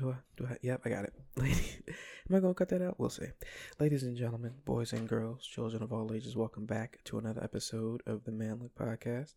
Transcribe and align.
Do 0.00 0.12
I? 0.12 0.16
Do 0.38 0.46
I? 0.46 0.56
Yep, 0.62 0.80
I 0.86 0.88
got 0.88 1.04
it. 1.04 1.12
Am 1.36 2.34
I 2.34 2.40
gonna 2.40 2.54
cut 2.54 2.70
that 2.70 2.80
out? 2.80 2.98
We'll 2.98 3.10
see. 3.10 3.26
Ladies 3.78 4.02
and 4.02 4.16
gentlemen, 4.16 4.54
boys 4.64 4.94
and 4.94 5.06
girls, 5.06 5.46
children 5.46 5.82
of 5.82 5.92
all 5.92 6.10
ages, 6.14 6.34
welcome 6.34 6.64
back 6.64 7.00
to 7.04 7.18
another 7.18 7.44
episode 7.44 8.02
of 8.06 8.24
the 8.24 8.30
Manlook 8.30 8.70
Podcast. 8.80 9.34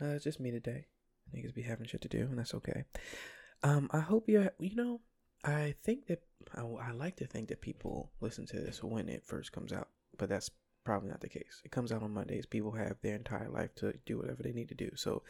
Uh, 0.00 0.14
it's 0.14 0.22
just 0.22 0.38
me 0.38 0.52
today. 0.52 0.86
Niggas 1.34 1.52
be 1.52 1.62
having 1.62 1.88
shit 1.88 2.02
to 2.02 2.08
do, 2.08 2.20
and 2.20 2.38
that's 2.38 2.54
okay. 2.54 2.84
Um, 3.64 3.90
I 3.92 3.98
hope 3.98 4.28
you, 4.28 4.48
you 4.60 4.76
know, 4.76 5.00
I 5.44 5.74
think 5.84 6.06
that 6.06 6.22
I, 6.54 6.62
I 6.62 6.92
like 6.92 7.16
to 7.16 7.26
think 7.26 7.48
that 7.48 7.60
people 7.60 8.10
listen 8.20 8.46
to 8.46 8.60
this 8.60 8.82
when 8.82 9.08
it 9.08 9.24
first 9.24 9.52
comes 9.52 9.72
out, 9.72 9.88
but 10.16 10.28
that's 10.28 10.50
probably 10.84 11.10
not 11.10 11.20
the 11.20 11.28
case. 11.28 11.60
It 11.64 11.70
comes 11.70 11.92
out 11.92 12.02
on 12.02 12.14
Mondays. 12.14 12.46
People 12.46 12.72
have 12.72 12.96
their 13.02 13.14
entire 13.16 13.48
life 13.48 13.74
to 13.76 13.94
do 14.06 14.18
whatever 14.18 14.42
they 14.42 14.52
need 14.52 14.68
to 14.70 14.74
do. 14.74 14.90
So 14.96 15.22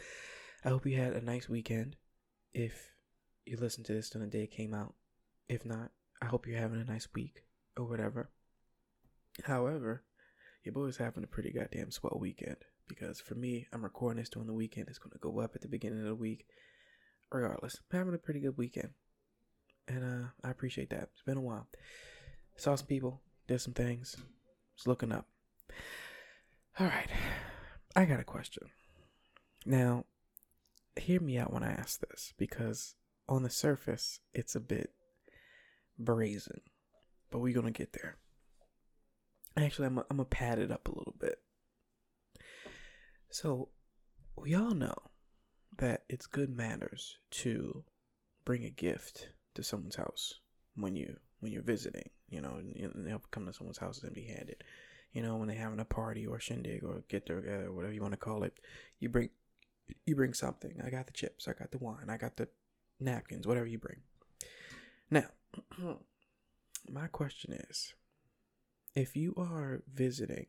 I 0.65 0.71
hope 0.71 0.87
you 0.87 0.97
had 0.97 1.13
a 1.13 1.21
nice 1.21 1.49
weekend. 1.49 1.97
If 2.53 2.91
you 3.45 3.57
listened 3.57 3.87
to 3.87 3.95
this 3.95 4.15
on 4.15 4.23
the 4.23 4.27
day 4.27 4.45
it 4.45 4.51
came 4.51 4.75
out, 4.75 4.95
if 5.49 5.65
not, 5.65 5.91
I 6.23 6.27
hope 6.27 6.47
you're 6.47 6.59
having 6.59 6.81
a 6.81 6.85
nice 6.85 7.09
week 7.15 7.45
or 7.77 7.85
whatever. 7.85 8.31
However, 9.45 10.05
your 10.65 10.73
boy's 10.73 10.97
having 10.97 11.25
a 11.25 11.29
pretty 11.29 11.53
goddamn 11.53 11.91
swell 11.91 12.19
weekend 12.21 12.57
because 12.89 13.21
for 13.21 13.35
me, 13.35 13.67
I'm 13.73 13.83
recording 13.83 14.21
this 14.21 14.31
during 14.31 14.49
the 14.49 14.55
weekend. 14.55 14.89
It's 14.89 14.99
going 14.99 15.13
to 15.13 15.19
go 15.19 15.41
up 15.41 15.55
at 15.55 15.63
the 15.63 15.69
beginning 15.69 16.01
of 16.01 16.07
the 16.07 16.15
week. 16.15 16.47
Regardless, 17.31 17.77
I'm 17.93 17.99
having 17.99 18.15
a 18.15 18.19
pretty 18.19 18.41
good 18.41 18.57
weekend. 18.57 18.91
And 19.89 20.05
uh, 20.05 20.29
I 20.45 20.51
appreciate 20.51 20.91
that. 20.91 21.09
It's 21.15 21.23
been 21.25 21.39
a 21.39 21.43
while. 21.43 21.67
Saw 22.57 22.75
some 22.75 22.87
people, 22.87 23.23
did 23.47 23.61
some 23.61 23.73
things. 23.73 24.17
It's 24.77 24.87
looking 24.87 25.13
up. 25.13 25.27
All 26.79 26.87
right. 26.87 27.09
I 27.97 28.05
got 28.05 28.21
a 28.21 28.25
question. 28.25 28.69
Now, 29.65 30.05
hear 30.97 31.21
me 31.21 31.39
out 31.39 31.53
when 31.53 31.63
I 31.63 31.73
ask 31.73 32.01
this 32.01 32.35
because 32.37 32.95
on 33.29 33.43
the 33.43 33.51
surface, 33.51 34.21
it's 34.35 34.55
a 34.55 34.61
bit 34.61 34.93
brazen, 35.99 36.61
but 37.31 37.39
we're 37.39 37.55
to 37.67 37.71
get 37.71 37.95
there. 37.95 38.19
Actually, 39.57 39.87
I'm 39.87 39.95
to 40.19 40.25
pad 40.25 40.59
it 40.59 40.71
up 40.71 40.87
a 40.87 40.97
little 40.97 41.17
bit. 41.19 41.41
So, 43.31 43.71
we 44.37 44.55
all 44.55 44.75
know 44.75 44.97
that 45.79 46.05
it's 46.09 46.27
good 46.27 46.51
manners 46.51 47.19
to 47.31 47.85
bring 48.45 48.65
a 48.65 48.71
gift 48.71 49.31
to 49.59 49.65
someone's 49.65 49.97
house 49.97 50.35
when 50.77 50.97
you 50.97 51.17
when 51.41 51.53
you're 51.53 51.63
visiting. 51.63 52.09
You 52.31 52.41
know, 52.41 52.57
and 52.59 53.07
they'll 53.07 53.23
come 53.31 53.47
to 53.47 53.53
someone's 53.53 53.79
house 53.79 54.03
and 54.03 54.15
be 54.15 54.25
handed. 54.25 54.63
You 55.13 55.23
know, 55.23 55.37
when 55.37 55.49
they're 55.49 55.57
having 55.57 55.81
a 55.81 55.85
party 55.85 56.27
or 56.27 56.39
shindig 56.39 56.85
or 56.85 57.03
get 57.09 57.27
together, 57.27 57.73
whatever 57.73 57.93
you 57.93 58.03
want 58.03 58.13
to 58.13 58.19
call 58.19 58.43
it, 58.45 58.59
you 59.01 59.09
bring 59.09 59.31
you 60.07 60.15
bring 60.15 60.35
something. 60.35 60.81
I 60.85 60.91
got 60.91 61.07
the 61.07 61.13
chips. 61.13 61.49
I 61.49 61.53
got 61.53 61.71
the 61.71 61.79
wine. 61.79 62.09
I 62.09 62.17
got 62.17 62.37
the 62.37 62.49
napkins. 63.01 63.47
Whatever 63.47 63.67
you 63.67 63.79
bring. 63.79 64.01
Now, 65.11 65.29
my 66.91 67.07
question 67.09 67.53
is, 67.53 67.95
if 68.95 69.17
you 69.17 69.35
are 69.37 69.83
visiting 69.93 70.47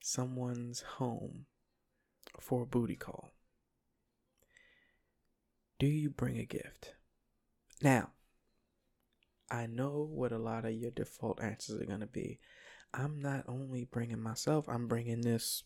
someone's 0.00 0.80
home 0.98 1.46
for 2.40 2.62
a 2.62 2.66
booty 2.66 2.96
call, 2.96 3.32
do 5.78 5.86
you 5.86 6.10
bring 6.10 6.38
a 6.38 6.44
gift? 6.44 6.94
Now, 7.82 8.10
I 9.50 9.66
know 9.66 10.08
what 10.10 10.32
a 10.32 10.38
lot 10.38 10.64
of 10.64 10.72
your 10.72 10.90
default 10.90 11.42
answers 11.42 11.80
are 11.80 11.86
going 11.86 12.00
to 12.00 12.06
be. 12.06 12.38
I'm 12.92 13.20
not 13.20 13.44
only 13.48 13.84
bringing 13.84 14.20
myself, 14.20 14.68
I'm 14.68 14.88
bringing 14.88 15.20
this 15.20 15.62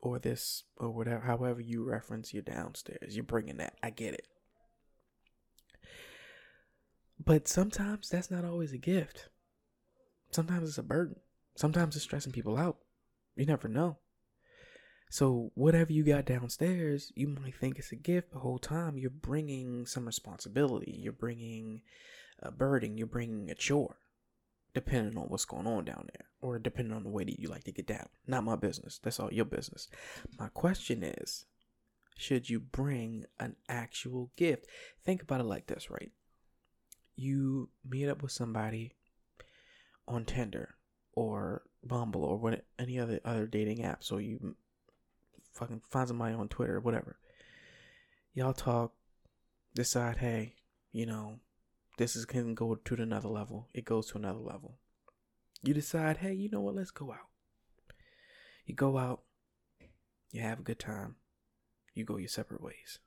or 0.00 0.18
this 0.18 0.64
or 0.76 0.90
whatever, 0.90 1.20
however 1.20 1.60
you 1.60 1.84
reference 1.84 2.32
your 2.32 2.42
downstairs. 2.42 3.14
You're 3.14 3.24
bringing 3.24 3.58
that. 3.58 3.74
I 3.82 3.90
get 3.90 4.14
it. 4.14 4.26
But 7.22 7.48
sometimes 7.48 8.08
that's 8.08 8.30
not 8.30 8.44
always 8.44 8.72
a 8.72 8.78
gift. 8.78 9.28
Sometimes 10.30 10.68
it's 10.68 10.78
a 10.78 10.82
burden. 10.82 11.16
Sometimes 11.54 11.94
it's 11.94 12.04
stressing 12.04 12.32
people 12.32 12.56
out. 12.56 12.78
You 13.36 13.44
never 13.46 13.68
know. 13.68 13.98
So 15.12 15.50
whatever 15.56 15.92
you 15.92 16.04
got 16.04 16.24
downstairs, 16.24 17.12
you 17.16 17.26
might 17.26 17.56
think 17.56 17.78
it's 17.78 17.90
a 17.90 17.96
gift. 17.96 18.30
The 18.30 18.38
whole 18.38 18.60
time 18.60 18.96
you're 18.96 19.10
bringing 19.10 19.84
some 19.84 20.06
responsibility. 20.06 20.96
You're 21.02 21.12
bringing 21.12 21.82
a 22.40 22.52
burden. 22.52 22.96
You're 22.96 23.08
bringing 23.08 23.50
a 23.50 23.56
chore, 23.56 23.96
depending 24.72 25.18
on 25.18 25.24
what's 25.24 25.44
going 25.44 25.66
on 25.66 25.84
down 25.84 26.08
there, 26.14 26.26
or 26.40 26.60
depending 26.60 26.96
on 26.96 27.02
the 27.02 27.10
way 27.10 27.24
that 27.24 27.40
you 27.40 27.48
like 27.48 27.64
to 27.64 27.72
get 27.72 27.88
down. 27.88 28.08
Not 28.28 28.44
my 28.44 28.54
business. 28.54 29.00
That's 29.02 29.18
all 29.18 29.32
your 29.32 29.44
business. 29.44 29.88
My 30.38 30.46
question 30.46 31.02
is, 31.02 31.44
should 32.16 32.48
you 32.48 32.60
bring 32.60 33.24
an 33.40 33.56
actual 33.68 34.30
gift? 34.36 34.66
Think 35.04 35.22
about 35.22 35.40
it 35.40 35.46
like 35.46 35.66
this, 35.66 35.90
right? 35.90 36.12
You 37.16 37.70
meet 37.84 38.08
up 38.08 38.22
with 38.22 38.30
somebody 38.30 38.92
on 40.06 40.24
Tinder 40.24 40.76
or 41.14 41.62
Bumble 41.82 42.22
or 42.22 42.36
what 42.36 42.64
any 42.78 43.00
other 43.00 43.20
other 43.24 43.46
dating 43.46 43.82
app. 43.82 44.04
So 44.04 44.18
you 44.18 44.54
fucking 45.52 45.82
find 45.90 46.08
somebody 46.08 46.34
on 46.34 46.48
Twitter 46.48 46.76
or 46.76 46.80
whatever. 46.80 47.18
Y'all 48.32 48.52
talk, 48.52 48.92
decide, 49.74 50.18
hey, 50.18 50.54
you 50.92 51.06
know, 51.06 51.40
this 51.98 52.16
is 52.16 52.24
can 52.24 52.54
go 52.54 52.74
to 52.74 52.94
another 52.94 53.28
level. 53.28 53.68
It 53.74 53.84
goes 53.84 54.10
to 54.10 54.18
another 54.18 54.38
level. 54.38 54.78
You 55.62 55.74
decide, 55.74 56.18
hey, 56.18 56.32
you 56.32 56.48
know 56.50 56.60
what? 56.60 56.74
Let's 56.74 56.90
go 56.90 57.12
out. 57.12 57.28
You 58.64 58.74
go 58.74 58.96
out. 58.96 59.22
You 60.30 60.42
have 60.42 60.60
a 60.60 60.62
good 60.62 60.78
time. 60.78 61.16
You 61.94 62.04
go 62.04 62.16
your 62.16 62.28
separate 62.28 62.62
ways. 62.62 63.00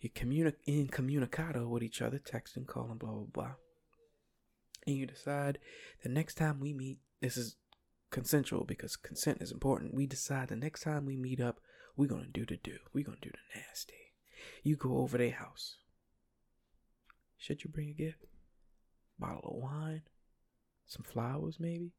You 0.00 0.10
communicate 0.10 0.60
in 0.66 0.88
communicado 0.88 1.68
with 1.68 1.82
each 1.82 2.00
other, 2.00 2.18
texting, 2.18 2.66
calling, 2.66 2.98
blah 2.98 3.10
blah 3.10 3.26
blah. 3.32 3.54
And 4.86 4.96
you 4.96 5.06
decide 5.06 5.58
the 6.02 6.08
next 6.08 6.34
time 6.34 6.60
we 6.60 6.72
meet, 6.72 6.98
this 7.20 7.36
is 7.36 7.56
consensual 8.14 8.62
because 8.62 8.94
consent 8.94 9.42
is 9.42 9.50
important. 9.50 9.92
We 9.92 10.06
decide 10.06 10.48
the 10.48 10.54
next 10.54 10.82
time 10.82 11.04
we 11.04 11.16
meet 11.16 11.40
up, 11.40 11.58
we're 11.96 12.08
gonna 12.08 12.28
do 12.32 12.46
the 12.46 12.56
do. 12.56 12.78
We're 12.92 13.02
gonna 13.02 13.18
do 13.20 13.30
the 13.30 13.58
nasty. 13.60 14.12
You 14.62 14.76
go 14.76 14.98
over 14.98 15.18
their 15.18 15.32
house. 15.32 15.78
Should 17.36 17.64
you 17.64 17.70
bring 17.70 17.88
a 17.88 17.92
gift? 17.92 18.24
Bottle 19.18 19.50
of 19.50 19.56
wine? 19.60 20.02
Some 20.86 21.02
flowers, 21.02 21.58
maybe? 21.58 21.90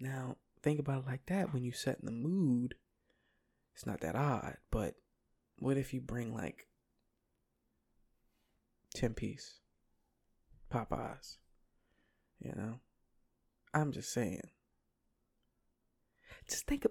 Now, 0.00 0.38
think 0.60 0.80
about 0.80 1.04
it 1.04 1.06
like 1.06 1.26
that. 1.26 1.54
When 1.54 1.62
you 1.62 1.70
set 1.70 2.00
in 2.00 2.06
the 2.06 2.10
mood, 2.10 2.74
it's 3.72 3.86
not 3.86 4.00
that 4.00 4.16
odd, 4.16 4.56
but 4.72 4.94
what 5.60 5.76
if 5.76 5.94
you 5.94 6.00
bring 6.00 6.34
like 6.34 6.66
10 8.94 9.14
piece 9.14 9.60
Popeyes? 10.68 11.36
You 12.40 12.54
know? 12.56 12.80
I'm 13.72 13.92
just 13.92 14.12
saying 14.12 14.50
just 16.50 16.66
think 16.66 16.84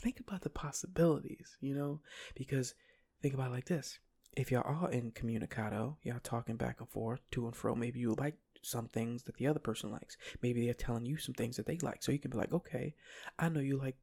think 0.00 0.20
about 0.20 0.42
the 0.42 0.50
possibilities, 0.50 1.56
you 1.60 1.74
know? 1.74 2.00
Because 2.34 2.74
think 3.22 3.34
about 3.34 3.48
it 3.48 3.54
like 3.54 3.66
this. 3.66 3.98
If 4.36 4.50
y'all 4.50 4.62
are 4.64 4.90
in 4.90 5.12
communicado, 5.12 5.96
y'all 6.02 6.20
talking 6.22 6.56
back 6.56 6.80
and 6.80 6.88
forth, 6.88 7.20
to 7.32 7.46
and 7.46 7.56
fro, 7.56 7.74
maybe 7.74 8.00
you 8.00 8.14
like 8.18 8.34
some 8.62 8.88
things 8.88 9.22
that 9.24 9.36
the 9.36 9.46
other 9.46 9.58
person 9.58 9.90
likes. 9.90 10.16
Maybe 10.42 10.64
they're 10.64 10.74
telling 10.74 11.06
you 11.06 11.16
some 11.16 11.34
things 11.34 11.56
that 11.56 11.66
they 11.66 11.78
like. 11.78 12.02
So 12.02 12.12
you 12.12 12.18
can 12.18 12.30
be 12.30 12.36
like, 12.36 12.52
okay, 12.52 12.94
I 13.38 13.48
know 13.48 13.60
you 13.60 13.78
like 13.78 13.96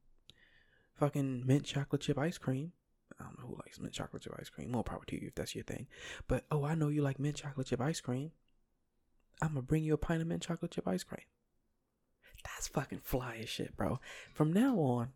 fucking 0.96 1.46
mint 1.46 1.66
chocolate 1.66 2.02
chip 2.02 2.18
ice 2.18 2.38
cream. 2.38 2.72
I 3.20 3.26
don't 3.26 3.40
know 3.40 3.48
who 3.48 3.58
likes 3.64 3.80
mint 3.80 3.94
chocolate 3.94 4.24
chip 4.24 4.34
ice 4.40 4.50
cream. 4.50 4.72
More 4.72 4.84
power 4.84 5.04
to 5.08 5.22
you 5.22 5.28
if 5.28 5.36
that's 5.36 5.54
your 5.54 5.64
thing. 5.64 5.88
But 6.28 6.46
oh, 6.52 6.64
I 6.64 6.76
know 6.76 6.90
you 6.90 7.02
like 7.02 7.20
mint 7.20 7.36
chocolate 7.36 7.68
chip 7.68 7.82
ice 7.82 8.02
cream. 8.02 8.32
I'm 9.42 9.50
gonna 9.50 9.62
bring 9.62 9.84
you 9.84 9.94
a 9.94 9.98
pint 9.98 10.22
of 10.22 10.28
mint 10.28 10.42
chocolate 10.42 10.72
chip 10.72 10.88
ice 10.88 11.04
cream. 11.04 11.26
That's 12.44 12.68
fucking 12.68 13.02
fly 13.04 13.40
as 13.42 13.50
shit, 13.50 13.76
bro. 13.76 14.00
From 14.34 14.52
now 14.52 14.76
on, 14.78 15.10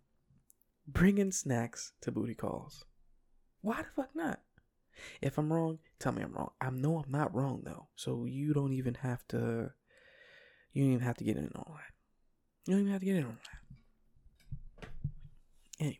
bringing 0.88 1.31
snacks 1.31 1.94
to 2.01 2.12
booty 2.12 2.35
calls. 2.35 2.85
Why 3.62 3.81
the 3.81 3.88
fuck 3.95 4.09
not? 4.15 4.39
If 5.21 5.38
I'm 5.38 5.51
wrong, 5.51 5.79
tell 6.00 6.12
me 6.12 6.24
I'm 6.24 6.33
wrong. 6.33 6.51
I 6.59 6.69
know 6.69 6.97
I'm 6.97 7.12
not 7.12 7.33
wrong 7.33 7.62
though, 7.63 7.88
so 7.95 8.25
you 8.25 8.53
don't 8.53 8.74
even 8.74 8.95
have 8.95 9.27
to. 9.29 9.71
You 10.74 10.83
don't 10.83 10.94
even 10.94 11.06
have 11.06 11.18
to 11.18 11.24
get 11.24 11.38
in 11.38 11.51
on 11.56 11.65
that. 11.75 11.94
You 12.65 12.74
don't 12.74 12.81
even 12.81 12.91
have 12.91 13.01
to 13.01 13.06
get 13.06 13.15
in 13.18 13.24
on 13.25 13.38
that. 14.80 14.89
Anyway, 15.80 15.97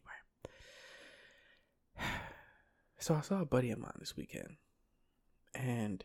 so 3.00 3.16
I 3.16 3.22
saw 3.22 3.42
a 3.42 3.46
buddy 3.46 3.72
of 3.72 3.80
mine 3.80 3.92
this 4.00 4.18
weekend, 4.18 4.58
and 5.54 6.04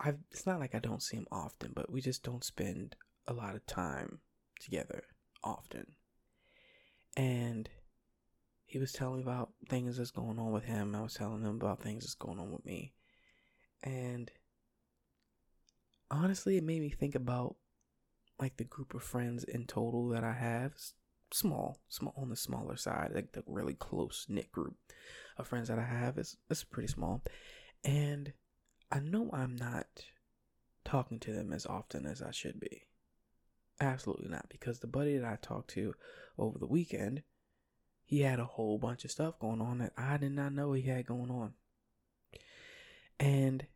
I've. 0.00 0.18
It's 0.30 0.46
not 0.46 0.60
like 0.60 0.74
I 0.74 0.78
don't 0.78 1.02
see 1.02 1.16
him 1.16 1.26
often, 1.30 1.72
but 1.74 1.90
we 1.90 2.00
just 2.00 2.22
don't 2.22 2.44
spend 2.44 2.96
a 3.26 3.32
lot 3.32 3.54
of 3.54 3.66
time 3.66 4.20
together 4.60 5.04
often. 5.42 5.92
And 7.16 7.68
he 8.66 8.78
was 8.78 8.92
telling 8.92 9.18
me 9.18 9.22
about 9.22 9.50
things 9.68 9.98
that's 9.98 10.10
going 10.10 10.38
on 10.38 10.52
with 10.52 10.64
him. 10.64 10.94
I 10.94 11.02
was 11.02 11.14
telling 11.14 11.42
him 11.42 11.56
about 11.56 11.82
things 11.82 12.04
that's 12.04 12.14
going 12.14 12.38
on 12.38 12.50
with 12.50 12.64
me. 12.64 12.92
And 13.82 14.30
honestly, 16.10 16.56
it 16.56 16.64
made 16.64 16.80
me 16.80 16.90
think 16.90 17.14
about 17.14 17.56
like 18.40 18.56
the 18.56 18.64
group 18.64 18.94
of 18.94 19.02
friends 19.02 19.44
in 19.44 19.66
total 19.66 20.08
that 20.08 20.24
I 20.24 20.32
have, 20.32 20.72
small, 21.32 21.78
small 21.88 22.14
on 22.16 22.30
the 22.30 22.36
smaller 22.36 22.76
side, 22.76 23.12
like 23.14 23.32
the 23.32 23.44
really 23.46 23.74
close 23.74 24.26
knit 24.28 24.50
group 24.50 24.76
of 25.36 25.46
friends 25.46 25.68
that 25.68 25.78
I 25.78 25.84
have 25.84 26.18
is 26.18 26.36
is 26.50 26.64
pretty 26.64 26.88
small, 26.88 27.22
and 27.84 28.32
I 28.90 29.00
know 29.00 29.30
I'm 29.32 29.56
not 29.56 29.86
talking 30.84 31.18
to 31.20 31.32
them 31.32 31.52
as 31.52 31.66
often 31.66 32.06
as 32.06 32.22
I 32.22 32.30
should 32.30 32.60
be. 32.60 32.82
Absolutely 33.80 34.28
not, 34.28 34.46
because 34.48 34.78
the 34.78 34.86
buddy 34.86 35.18
that 35.18 35.28
I 35.28 35.36
talked 35.40 35.70
to 35.70 35.94
over 36.38 36.58
the 36.58 36.66
weekend, 36.66 37.22
he 38.04 38.20
had 38.20 38.38
a 38.38 38.44
whole 38.44 38.78
bunch 38.78 39.04
of 39.04 39.10
stuff 39.10 39.38
going 39.38 39.60
on 39.60 39.78
that 39.78 39.92
I 39.96 40.16
did 40.16 40.32
not 40.32 40.52
know 40.52 40.72
he 40.72 40.82
had 40.82 41.06
going 41.06 41.30
on. 41.30 41.54
And 43.18 43.66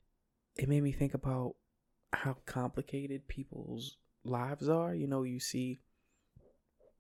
it 0.57 0.69
made 0.69 0.83
me 0.83 0.93
think 0.93 1.15
about 1.15 1.55
how 2.13 2.37
complicated 2.47 3.29
people's 3.29 3.97
lives 4.25 4.69
are. 4.69 4.95
You 4.95 5.07
know, 5.07 5.23
you 5.23 5.41
see, 5.41 5.81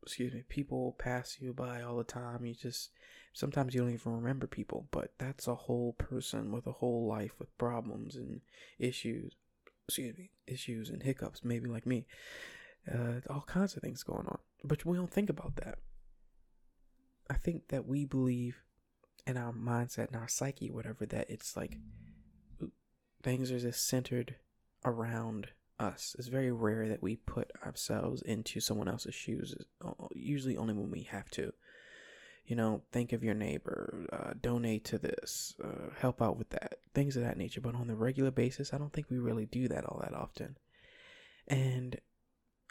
excuse 0.02 0.32
me, 0.32 0.44
people 0.48 0.96
pass 0.98 1.36
you 1.40 1.52
by 1.52 1.82
all 1.82 1.96
the 1.96 2.04
time. 2.04 2.44
You 2.44 2.54
just, 2.54 2.90
sometimes 3.32 3.74
you 3.74 3.80
don't 3.80 3.92
even 3.92 4.12
remember 4.12 4.46
people, 4.46 4.88
but 4.90 5.12
that's 5.18 5.46
a 5.46 5.54
whole 5.54 5.92
person 5.94 6.52
with 6.52 6.66
a 6.66 6.72
whole 6.72 7.06
life 7.06 7.32
with 7.38 7.56
problems 7.58 8.16
and 8.16 8.40
issues. 8.78 9.34
Excuse 9.86 10.16
me, 10.18 10.30
issues 10.46 10.90
and 10.90 11.02
hiccups, 11.02 11.44
maybe 11.44 11.68
like 11.68 11.86
me. 11.86 12.06
Uh, 12.92 13.20
all 13.28 13.44
kinds 13.46 13.76
of 13.76 13.82
things 13.82 14.02
going 14.02 14.26
on. 14.26 14.38
But 14.64 14.84
we 14.84 14.96
don't 14.96 15.12
think 15.12 15.30
about 15.30 15.56
that. 15.56 15.78
I 17.30 17.34
think 17.34 17.68
that 17.68 17.86
we 17.86 18.04
believe 18.04 18.62
in 19.26 19.36
our 19.36 19.52
mindset 19.52 20.08
and 20.08 20.16
our 20.16 20.28
psyche, 20.28 20.70
whatever, 20.70 21.04
that 21.06 21.28
it's 21.28 21.56
like 21.56 21.76
things 23.22 23.52
are 23.52 23.58
just 23.58 23.86
centered 23.86 24.36
around 24.84 25.48
us. 25.78 26.16
It's 26.18 26.28
very 26.28 26.50
rare 26.50 26.88
that 26.88 27.02
we 27.02 27.16
put 27.16 27.50
ourselves 27.64 28.22
into 28.22 28.60
someone 28.60 28.88
else's 28.88 29.14
shoes, 29.14 29.54
uh, 29.84 29.92
usually 30.14 30.56
only 30.56 30.74
when 30.74 30.90
we 30.90 31.02
have 31.02 31.30
to. 31.32 31.52
You 32.46 32.56
know, 32.56 32.82
think 32.92 33.12
of 33.12 33.22
your 33.22 33.34
neighbor, 33.34 34.06
uh, 34.10 34.32
donate 34.40 34.84
to 34.86 34.98
this, 34.98 35.54
uh, 35.62 35.90
help 35.98 36.22
out 36.22 36.38
with 36.38 36.48
that, 36.50 36.78
things 36.94 37.14
of 37.14 37.22
that 37.22 37.36
nature. 37.36 37.60
But 37.60 37.74
on 37.74 37.88
the 37.88 37.94
regular 37.94 38.30
basis, 38.30 38.72
I 38.72 38.78
don't 38.78 38.92
think 38.92 39.10
we 39.10 39.18
really 39.18 39.44
do 39.44 39.68
that 39.68 39.84
all 39.84 40.00
that 40.02 40.14
often. 40.14 40.56
And 41.46 42.00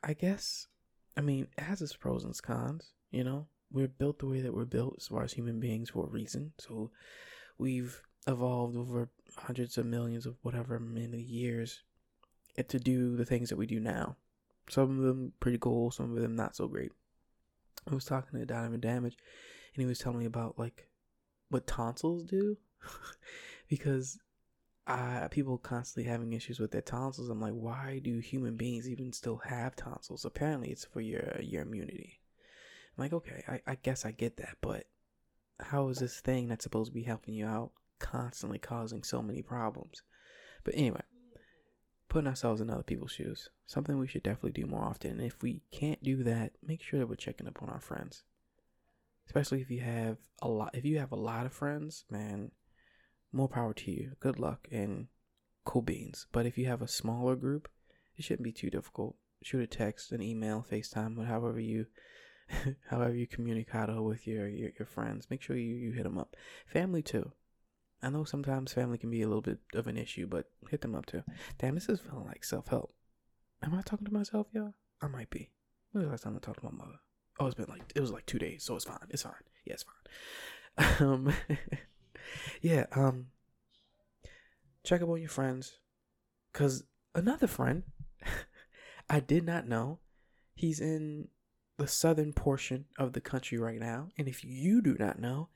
I 0.07 0.13
guess, 0.13 0.67
I 1.17 1.21
mean, 1.21 1.49
it 1.57 1.63
has 1.63 1.81
its 1.81 1.93
pros 1.93 2.23
and 2.23 2.41
cons, 2.41 2.93
you 3.11 3.25
know? 3.25 3.47
We're 3.69 3.89
built 3.89 4.19
the 4.19 4.27
way 4.27 4.39
that 4.39 4.53
we're 4.53 4.63
built 4.63 4.95
as 4.97 5.07
far 5.07 5.23
as 5.23 5.33
human 5.33 5.59
beings 5.59 5.89
for 5.89 6.05
a 6.05 6.09
reason. 6.09 6.53
So 6.57 6.91
we've 7.57 8.01
evolved 8.25 8.77
over 8.77 9.09
hundreds 9.35 9.77
of 9.77 9.85
millions 9.85 10.25
of 10.25 10.37
whatever 10.41 10.79
many 10.79 11.19
years 11.19 11.83
to 12.69 12.79
do 12.79 13.17
the 13.17 13.25
things 13.25 13.49
that 13.49 13.57
we 13.57 13.65
do 13.65 13.81
now. 13.81 14.15
Some 14.69 14.97
of 14.97 15.03
them 15.03 15.33
pretty 15.41 15.57
cool, 15.57 15.91
some 15.91 16.15
of 16.15 16.21
them 16.21 16.37
not 16.37 16.55
so 16.55 16.69
great. 16.69 16.93
I 17.89 17.93
was 17.93 18.05
talking 18.05 18.39
to 18.39 18.45
Donovan 18.45 18.79
Damage, 18.79 19.17
and 19.75 19.81
he 19.81 19.85
was 19.85 19.99
telling 19.99 20.19
me 20.19 20.25
about 20.25 20.57
like 20.57 20.87
what 21.49 21.67
tonsils 21.67 22.23
do, 22.23 22.57
because 23.69 24.17
people 25.29 25.57
constantly 25.57 26.09
having 26.09 26.33
issues 26.33 26.59
with 26.59 26.71
their 26.71 26.81
tonsils. 26.81 27.29
I'm 27.29 27.41
like, 27.41 27.53
why 27.53 27.99
do 28.03 28.19
human 28.19 28.55
beings 28.55 28.87
even 28.87 29.11
still 29.11 29.41
have 29.45 29.75
tonsils? 29.75 30.25
Apparently, 30.25 30.69
it's 30.69 30.85
for 30.85 31.01
your 31.01 31.39
your 31.41 31.63
immunity. 31.63 32.19
I'm 32.97 33.03
like, 33.03 33.13
okay, 33.13 33.43
I, 33.47 33.61
I 33.71 33.75
guess 33.75 34.05
I 34.05 34.11
get 34.11 34.37
that, 34.37 34.57
but 34.61 34.85
how 35.59 35.89
is 35.89 35.99
this 35.99 36.19
thing 36.19 36.47
that's 36.47 36.63
supposed 36.63 36.91
to 36.91 36.95
be 36.95 37.03
helping 37.03 37.33
you 37.33 37.45
out 37.45 37.71
constantly 37.99 38.59
causing 38.59 39.03
so 39.03 39.21
many 39.21 39.41
problems? 39.41 40.03
But 40.63 40.75
anyway, 40.75 41.01
putting 42.09 42.27
ourselves 42.27 42.61
in 42.61 42.69
other 42.69 42.83
people's 42.83 43.11
shoes. 43.11 43.49
Something 43.65 43.97
we 43.97 44.07
should 44.07 44.23
definitely 44.23 44.51
do 44.51 44.65
more 44.67 44.83
often. 44.83 45.11
And 45.11 45.21
if 45.21 45.41
we 45.41 45.61
can't 45.71 46.01
do 46.01 46.23
that, 46.23 46.53
make 46.65 46.81
sure 46.81 46.99
that 46.99 47.07
we're 47.07 47.15
checking 47.15 47.47
up 47.47 47.61
on 47.61 47.69
our 47.69 47.81
friends. 47.81 48.23
Especially 49.25 49.61
if 49.61 49.69
you 49.69 49.81
have 49.81 50.17
a 50.41 50.47
lot 50.47 50.73
if 50.73 50.85
you 50.85 50.99
have 50.99 51.11
a 51.11 51.17
lot 51.17 51.45
of 51.45 51.51
friends, 51.51 52.05
man, 52.09 52.51
more 53.31 53.47
power 53.47 53.73
to 53.73 53.91
you. 53.91 54.11
Good 54.19 54.39
luck 54.39 54.67
and 54.71 55.07
cool 55.65 55.81
beans. 55.81 56.27
But 56.31 56.45
if 56.45 56.57
you 56.57 56.65
have 56.67 56.81
a 56.81 56.87
smaller 56.87 57.35
group, 57.35 57.67
it 58.15 58.23
shouldn't 58.23 58.43
be 58.43 58.51
too 58.51 58.69
difficult. 58.69 59.15
Shoot 59.43 59.61
a 59.61 59.67
text, 59.67 60.11
an 60.11 60.21
email, 60.21 60.65
FaceTime, 60.69 61.27
however 61.27 61.59
you 61.59 61.85
however 62.89 63.13
you 63.13 63.27
communicate 63.27 63.89
with 64.01 64.25
your, 64.25 64.47
your, 64.47 64.71
your 64.79 64.85
friends. 64.85 65.27
Make 65.29 65.41
sure 65.41 65.57
you, 65.57 65.75
you 65.75 65.91
hit 65.91 66.03
them 66.03 66.17
up. 66.17 66.35
Family 66.65 67.01
too. 67.01 67.31
I 68.01 68.09
know 68.09 68.23
sometimes 68.23 68.73
family 68.73 68.97
can 68.97 69.09
be 69.09 69.21
a 69.21 69.27
little 69.27 69.41
bit 69.41 69.59
of 69.73 69.87
an 69.87 69.97
issue, 69.97 70.27
but 70.27 70.45
hit 70.69 70.81
them 70.81 70.95
up 70.95 71.07
too. 71.07 71.23
Damn, 71.57 71.75
this 71.75 71.89
is 71.89 71.99
feeling 71.99 72.25
like 72.25 72.43
self 72.43 72.67
help. 72.67 72.93
Am 73.63 73.73
I 73.73 73.81
talking 73.81 74.05
to 74.05 74.13
myself, 74.13 74.47
y'all? 74.53 74.75
I 75.01 75.07
might 75.07 75.29
be. 75.29 75.51
When 75.91 76.01
was 76.01 76.07
the 76.07 76.11
last 76.11 76.23
time 76.23 76.35
I 76.35 76.39
talked 76.39 76.59
to 76.59 76.65
my 76.65 76.71
mother? 76.71 76.99
Oh, 77.39 77.47
it's 77.47 77.55
been 77.55 77.65
like 77.69 77.81
it 77.95 78.01
was 78.01 78.11
like 78.11 78.25
two 78.25 78.39
days, 78.39 78.63
so 78.63 78.75
it's 78.75 78.85
fine. 78.85 78.97
It's 79.09 79.23
fine. 79.23 79.33
Yeah, 79.65 79.73
it's 79.73 79.83
fine. 79.83 79.93
Um, 80.99 81.33
yeah. 82.61 82.85
Um, 82.93 83.27
check 84.83 85.01
up 85.01 85.09
on 85.09 85.19
your 85.19 85.29
friends, 85.29 85.79
cause 86.53 86.83
another 87.15 87.47
friend 87.47 87.83
I 89.09 89.19
did 89.19 89.45
not 89.45 89.67
know 89.67 89.99
he's 90.53 90.79
in 90.79 91.29
the 91.77 91.87
southern 91.87 92.33
portion 92.33 92.85
of 92.97 93.13
the 93.13 93.21
country 93.21 93.57
right 93.57 93.79
now, 93.79 94.09
and 94.17 94.27
if 94.27 94.43
you 94.43 94.81
do 94.81 94.95
not 94.99 95.19
know, 95.19 95.49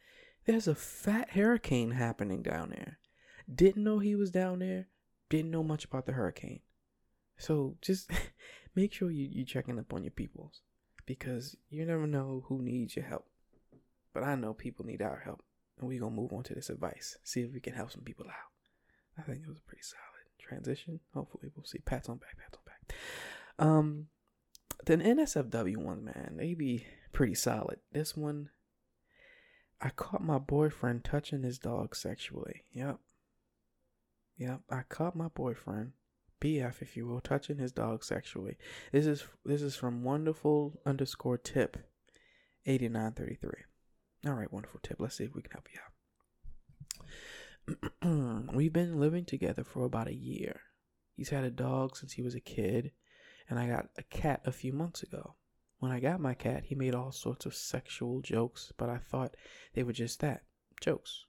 there's 0.45 0.67
a 0.67 0.75
fat 0.75 1.31
hurricane 1.31 1.91
happening 1.91 2.41
down 2.41 2.69
there. 2.69 2.99
Didn't 3.53 3.83
know 3.83 3.99
he 3.99 4.15
was 4.15 4.31
down 4.31 4.59
there. 4.59 4.87
Didn't 5.29 5.51
know 5.51 5.63
much 5.63 5.85
about 5.85 6.05
the 6.05 6.13
hurricane. 6.13 6.61
So 7.37 7.75
just 7.81 8.09
make 8.75 8.93
sure 8.93 9.11
you 9.11 9.27
you 9.31 9.45
checking 9.45 9.79
up 9.79 9.93
on 9.93 10.03
your 10.03 10.11
peoples 10.11 10.61
because 11.05 11.55
you 11.69 11.85
never 11.85 12.07
know 12.07 12.45
who 12.47 12.61
needs 12.61 12.95
your 12.95 13.05
help. 13.05 13.27
But 14.13 14.23
I 14.23 14.35
know 14.35 14.53
people 14.53 14.85
need 14.85 15.01
our 15.01 15.21
help, 15.23 15.41
and 15.81 15.89
we're 15.89 15.99
gonna 15.99 16.15
move 16.15 16.31
on 16.31 16.43
to 16.43 16.53
this 16.53 16.69
advice. 16.69 17.17
See 17.23 17.41
if 17.41 17.51
we 17.51 17.59
can 17.59 17.73
help 17.73 17.91
some 17.91 18.03
people 18.03 18.27
out. 18.27 18.51
I 19.17 19.23
think 19.23 19.41
it 19.43 19.49
was 19.49 19.57
a 19.57 19.67
pretty 19.67 19.83
solid 19.83 20.05
transition. 20.39 20.99
Hopefully, 21.13 21.51
we'll 21.55 21.65
see. 21.65 21.79
Pats 21.79 22.07
on 22.07 22.17
back, 22.17 22.37
pats 22.37 22.57
on 22.57 22.63
back. 22.65 22.95
Um, 23.59 24.07
the 24.85 24.97
NSFW 24.97 25.77
one, 25.77 26.05
man, 26.05 26.35
they 26.37 26.53
be 26.53 26.85
pretty 27.11 27.35
solid. 27.35 27.79
This 27.91 28.15
one 28.15 28.49
I 29.81 29.89
caught 29.89 30.23
my 30.23 30.37
boyfriend 30.37 31.03
touching 31.03 31.41
his 31.41 31.57
dog 31.57 31.95
sexually. 31.95 32.63
Yep. 32.71 32.99
Yep, 34.37 34.61
I 34.69 34.81
caught 34.89 35.15
my 35.15 35.27
boyfriend, 35.27 35.93
BF 36.39 36.81
if 36.81 36.95
you 36.95 37.07
will, 37.07 37.19
touching 37.19 37.57
his 37.57 37.71
dog 37.71 38.03
sexually. 38.03 38.57
This 38.91 39.05
is 39.05 39.23
this 39.45 39.61
is 39.61 39.75
from 39.75 40.03
wonderful 40.03 40.79
underscore 40.85 41.37
tip, 41.37 41.77
eighty 42.65 42.89
nine 42.89 43.11
thirty 43.11 43.35
three. 43.35 43.63
All 44.25 44.33
right, 44.33 44.51
wonderful 44.51 44.79
tip. 44.83 44.97
Let's 44.99 45.15
see 45.15 45.23
if 45.23 45.33
we 45.33 45.41
can 45.41 45.51
help 45.51 45.67
you 45.73 45.79
out. 48.05 48.55
We've 48.55 48.73
been 48.73 48.99
living 48.99 49.25
together 49.25 49.63
for 49.63 49.85
about 49.85 50.07
a 50.07 50.15
year. 50.15 50.61
He's 51.15 51.29
had 51.29 51.43
a 51.43 51.49
dog 51.49 51.95
since 51.95 52.13
he 52.13 52.21
was 52.21 52.35
a 52.35 52.39
kid, 52.39 52.91
and 53.49 53.57
I 53.57 53.67
got 53.67 53.89
a 53.97 54.03
cat 54.03 54.41
a 54.45 54.51
few 54.51 54.73
months 54.73 55.01
ago. 55.01 55.35
When 55.79 55.91
I 55.91 55.99
got 55.99 56.19
my 56.19 56.35
cat, 56.35 56.65
he 56.65 56.75
made 56.75 56.93
all 56.93 57.11
sorts 57.11 57.47
of 57.47 57.55
sexual 57.55 58.21
jokes, 58.21 58.71
but 58.77 58.89
I 58.89 58.97
thought 58.97 59.35
they 59.73 59.81
were 59.81 59.93
just 59.93 60.19
that 60.19 60.43
jokes. 60.79 61.25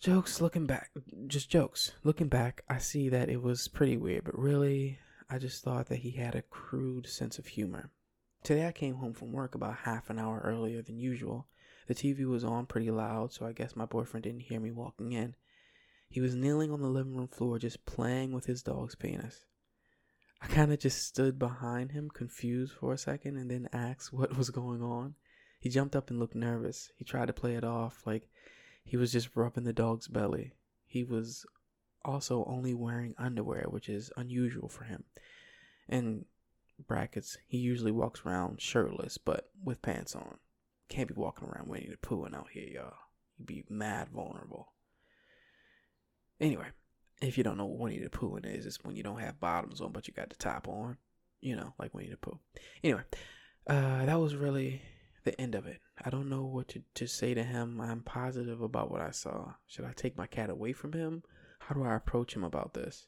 Jokes 0.00 0.40
looking 0.40 0.66
back, 0.66 0.90
just 1.26 1.50
jokes. 1.50 1.92
Looking 2.02 2.28
back, 2.28 2.64
I 2.68 2.78
see 2.78 3.10
that 3.10 3.28
it 3.28 3.42
was 3.42 3.68
pretty 3.68 3.98
weird, 3.98 4.24
but 4.24 4.38
really, 4.38 4.98
I 5.28 5.38
just 5.38 5.62
thought 5.62 5.88
that 5.88 6.00
he 6.00 6.12
had 6.12 6.34
a 6.34 6.42
crude 6.42 7.06
sense 7.06 7.38
of 7.38 7.46
humor. 7.46 7.90
Today 8.42 8.66
I 8.66 8.72
came 8.72 8.96
home 8.96 9.12
from 9.12 9.32
work 9.32 9.54
about 9.54 9.78
half 9.84 10.10
an 10.10 10.18
hour 10.18 10.40
earlier 10.44 10.82
than 10.82 10.98
usual. 10.98 11.46
The 11.86 11.94
TV 11.94 12.26
was 12.26 12.42
on 12.42 12.66
pretty 12.66 12.90
loud, 12.90 13.32
so 13.32 13.46
I 13.46 13.52
guess 13.52 13.76
my 13.76 13.84
boyfriend 13.84 14.24
didn't 14.24 14.42
hear 14.42 14.58
me 14.58 14.72
walking 14.72 15.12
in. 15.12 15.36
He 16.08 16.20
was 16.20 16.34
kneeling 16.34 16.72
on 16.72 16.80
the 16.80 16.88
living 16.88 17.16
room 17.16 17.28
floor 17.28 17.60
just 17.60 17.86
playing 17.86 18.32
with 18.32 18.46
his 18.46 18.62
dog's 18.62 18.96
penis. 18.96 19.44
I 20.40 20.48
kind 20.48 20.72
of 20.72 20.80
just 20.80 21.06
stood 21.06 21.38
behind 21.38 21.92
him, 21.92 22.10
confused 22.10 22.72
for 22.72 22.92
a 22.92 22.98
second, 22.98 23.36
and 23.36 23.48
then 23.48 23.68
asked 23.72 24.12
what 24.12 24.36
was 24.36 24.50
going 24.50 24.82
on. 24.82 25.14
He 25.60 25.68
jumped 25.68 25.94
up 25.94 26.10
and 26.10 26.18
looked 26.18 26.34
nervous. 26.34 26.90
He 26.96 27.04
tried 27.04 27.26
to 27.26 27.32
play 27.32 27.54
it 27.54 27.62
off 27.62 28.02
like 28.04 28.28
he 28.84 28.96
was 28.96 29.12
just 29.12 29.36
rubbing 29.36 29.62
the 29.62 29.72
dog's 29.72 30.08
belly. 30.08 30.52
He 30.84 31.04
was 31.04 31.46
also 32.04 32.44
only 32.46 32.74
wearing 32.74 33.14
underwear, 33.16 33.66
which 33.68 33.88
is 33.88 34.10
unusual 34.16 34.68
for 34.68 34.82
him. 34.82 35.04
And 35.88 36.24
brackets, 36.86 37.38
he 37.46 37.58
usually 37.58 37.92
walks 37.92 38.22
around 38.24 38.60
shirtless, 38.60 39.18
but 39.18 39.50
with 39.62 39.82
pants 39.82 40.14
on. 40.14 40.38
Can't 40.88 41.08
be 41.08 41.14
walking 41.14 41.48
around 41.48 41.68
Winnie 41.68 41.88
the 41.90 41.96
Pooh 41.96 42.26
out 42.26 42.48
here, 42.52 42.68
y'all. 42.68 42.94
You'd 43.38 43.46
be 43.46 43.64
mad 43.68 44.08
vulnerable. 44.08 44.72
Anyway, 46.40 46.66
if 47.20 47.38
you 47.38 47.44
don't 47.44 47.56
know 47.56 47.66
what 47.66 47.78
Winnie 47.78 48.02
the 48.02 48.10
Pooh 48.10 48.36
is, 48.42 48.66
it's 48.66 48.82
when 48.82 48.96
you 48.96 49.02
don't 49.02 49.20
have 49.20 49.40
bottoms 49.40 49.80
on 49.80 49.92
but 49.92 50.08
you 50.08 50.14
got 50.14 50.30
the 50.30 50.36
top 50.36 50.68
on. 50.68 50.98
You 51.40 51.56
know, 51.56 51.74
like 51.78 51.94
Winnie 51.94 52.10
the 52.10 52.16
Pooh. 52.16 52.38
Anyway, 52.84 53.02
uh, 53.66 54.04
that 54.04 54.20
was 54.20 54.36
really 54.36 54.82
the 55.24 55.40
end 55.40 55.54
of 55.54 55.66
it. 55.66 55.80
I 56.04 56.10
don't 56.10 56.28
know 56.28 56.44
what 56.44 56.68
to, 56.68 56.82
to 56.94 57.06
say 57.06 57.34
to 57.34 57.42
him. 57.42 57.80
I'm 57.80 58.02
positive 58.02 58.60
about 58.60 58.90
what 58.90 59.00
I 59.00 59.10
saw. 59.10 59.54
Should 59.66 59.84
I 59.84 59.92
take 59.92 60.16
my 60.16 60.26
cat 60.26 60.50
away 60.50 60.72
from 60.72 60.92
him? 60.92 61.22
How 61.60 61.74
do 61.74 61.84
I 61.84 61.94
approach 61.94 62.34
him 62.34 62.44
about 62.44 62.74
this? 62.74 63.06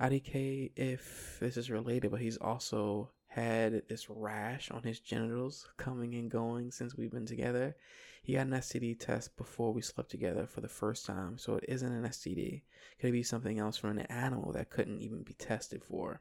IDK, 0.00 0.72
if 0.76 1.38
this 1.40 1.56
is 1.56 1.70
related, 1.70 2.10
but 2.10 2.20
he's 2.20 2.36
also 2.36 3.10
had 3.26 3.82
this 3.88 4.08
rash 4.08 4.70
on 4.70 4.82
his 4.82 5.00
genitals 5.00 5.68
coming 5.76 6.14
and 6.14 6.30
going 6.30 6.70
since 6.70 6.96
we've 6.96 7.10
been 7.10 7.26
together. 7.26 7.76
He 8.22 8.34
got 8.34 8.46
an 8.46 8.52
STD 8.52 8.98
test 8.98 9.36
before 9.36 9.72
we 9.72 9.82
slept 9.82 10.10
together 10.10 10.46
for 10.46 10.60
the 10.60 10.68
first 10.68 11.06
time, 11.06 11.38
so 11.38 11.54
it 11.54 11.64
isn't 11.68 11.92
an 11.92 12.04
STD. 12.04 12.62
Could 13.00 13.08
it 13.08 13.12
be 13.12 13.22
something 13.22 13.58
else 13.58 13.76
from 13.76 13.98
an 13.98 14.06
animal 14.06 14.52
that 14.52 14.70
couldn't 14.70 15.00
even 15.00 15.22
be 15.22 15.34
tested 15.34 15.82
for. 15.82 16.20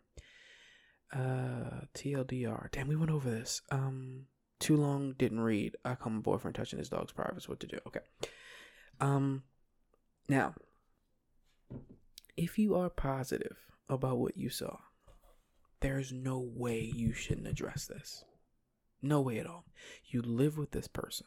Uh, 1.14 1.86
TLDR. 1.94 2.72
Damn, 2.72 2.88
we 2.88 2.96
went 2.96 3.12
over 3.12 3.30
this. 3.30 3.62
Um, 3.72 4.26
too 4.60 4.76
long, 4.76 5.14
didn't 5.18 5.40
read. 5.40 5.76
I 5.86 5.96
call 5.96 6.12
my 6.12 6.20
boyfriend 6.20 6.56
touching 6.56 6.80
his 6.80 6.90
dog's 6.90 7.14
privates. 7.14 7.48
What 7.48 7.60
to 7.62 7.68
do? 7.68 7.80
Okay. 7.88 8.02
Um, 9.00 9.44
now, 10.28 10.54
if 12.38 12.60
you 12.60 12.76
are 12.76 12.90
positive 12.90 13.58
about 13.90 14.20
what 14.20 14.38
you 14.38 14.50
saw, 14.50 14.78
there's 15.82 16.14
no 16.14 16.40
way 16.40 16.92
you 16.96 17.12
shouldn't 17.12 17.48
address 17.48 17.88
this. 17.88 18.24
No 19.02 19.22
way 19.22 19.40
at 19.40 19.48
all. 19.48 19.66
You 20.06 20.22
live 20.22 20.58
with 20.58 20.72
this 20.72 20.88
person. 20.88 21.26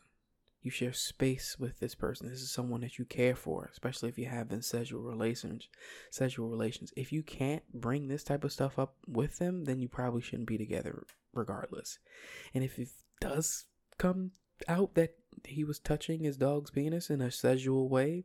You 0.62 0.70
share 0.70 0.92
space 0.92 1.56
with 1.58 1.78
this 1.78 1.94
person. 1.94 2.28
This 2.28 2.42
is 2.42 2.50
someone 2.50 2.82
that 2.82 2.98
you 2.98 3.04
care 3.04 3.34
for, 3.34 3.68
especially 3.72 4.08
if 4.08 4.18
you 4.18 4.26
have 4.26 4.48
been 4.48 4.62
sexual 4.62 5.02
relations. 5.02 5.68
Sexual 6.10 6.48
relations. 6.48 6.92
If 6.96 7.12
you 7.12 7.22
can't 7.22 7.62
bring 7.72 8.08
this 8.08 8.24
type 8.24 8.44
of 8.44 8.52
stuff 8.52 8.78
up 8.78 8.94
with 9.06 9.38
them, 9.38 9.64
then 9.64 9.80
you 9.80 9.88
probably 9.88 10.20
shouldn't 10.20 10.48
be 10.48 10.58
together, 10.58 11.04
regardless. 11.32 11.98
And 12.52 12.62
if 12.62 12.78
it 12.78 12.88
does 13.20 13.64
come 13.98 14.32
out 14.68 14.94
that 14.96 15.14
he 15.44 15.64
was 15.64 15.78
touching 15.78 16.22
his 16.22 16.36
dog's 16.36 16.70
penis 16.70 17.08
in 17.08 17.22
a 17.22 17.30
sexual 17.30 17.88
way, 17.88 18.24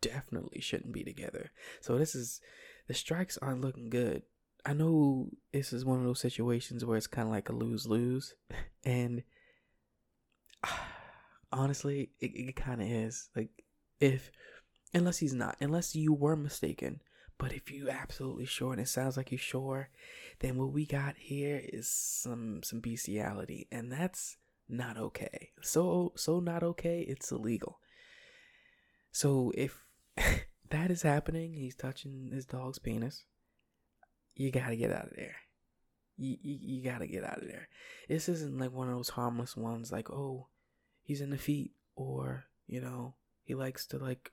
definitely 0.00 0.60
shouldn't 0.60 0.92
be 0.92 1.04
together. 1.04 1.50
So 1.80 1.98
this 1.98 2.14
is 2.14 2.40
the 2.88 2.94
strikes 2.94 3.38
aren't 3.38 3.60
looking 3.60 3.90
good. 3.90 4.22
I 4.64 4.74
know 4.74 5.30
this 5.52 5.72
is 5.72 5.84
one 5.84 5.98
of 5.98 6.04
those 6.04 6.20
situations 6.20 6.84
where 6.84 6.96
it's 6.96 7.06
kind 7.06 7.26
of 7.26 7.32
like 7.32 7.48
a 7.48 7.54
lose 7.54 7.86
lose, 7.86 8.34
and 8.84 9.22
honestly, 11.52 12.10
it, 12.20 12.32
it 12.34 12.56
kind 12.56 12.82
of 12.82 12.88
is. 12.88 13.28
Like, 13.34 13.50
if 14.00 14.30
unless 14.92 15.18
he's 15.18 15.34
not, 15.34 15.56
unless 15.60 15.94
you 15.94 16.12
were 16.12 16.36
mistaken, 16.36 17.00
but 17.38 17.52
if 17.52 17.70
you 17.70 17.88
absolutely 17.88 18.44
sure, 18.44 18.72
and 18.72 18.80
it 18.80 18.88
sounds 18.88 19.16
like 19.16 19.30
you're 19.30 19.38
sure, 19.38 19.88
then 20.40 20.56
what 20.56 20.72
we 20.72 20.84
got 20.84 21.14
here 21.16 21.60
is 21.62 21.88
some 21.88 22.62
some 22.62 22.80
bestiality, 22.80 23.66
and 23.72 23.90
that's 23.90 24.36
not 24.68 24.98
okay. 24.98 25.50
So 25.62 26.12
so 26.16 26.40
not 26.40 26.62
okay. 26.62 27.00
It's 27.08 27.32
illegal. 27.32 27.78
So 29.12 29.52
if 29.56 29.86
that 30.70 30.90
is 30.90 31.02
happening, 31.02 31.54
he's 31.54 31.74
touching 31.74 32.30
his 32.32 32.46
dog's 32.46 32.78
penis 32.78 33.24
you 34.40 34.50
gotta 34.50 34.76
get 34.76 34.90
out 34.90 35.08
of 35.08 35.16
there. 35.16 35.36
You, 36.16 36.36
you, 36.40 36.58
you 36.60 36.84
gotta 36.84 37.06
get 37.06 37.24
out 37.24 37.42
of 37.42 37.48
there. 37.48 37.68
This 38.08 38.28
isn't 38.28 38.58
like 38.58 38.72
one 38.72 38.88
of 38.88 38.94
those 38.94 39.10
harmless 39.10 39.56
ones 39.56 39.92
like, 39.92 40.10
oh, 40.10 40.48
he's 41.02 41.20
in 41.20 41.30
the 41.30 41.38
feet, 41.38 41.72
or, 41.94 42.44
you 42.66 42.80
know, 42.80 43.14
he 43.44 43.54
likes 43.54 43.86
to 43.88 43.98
like 43.98 44.32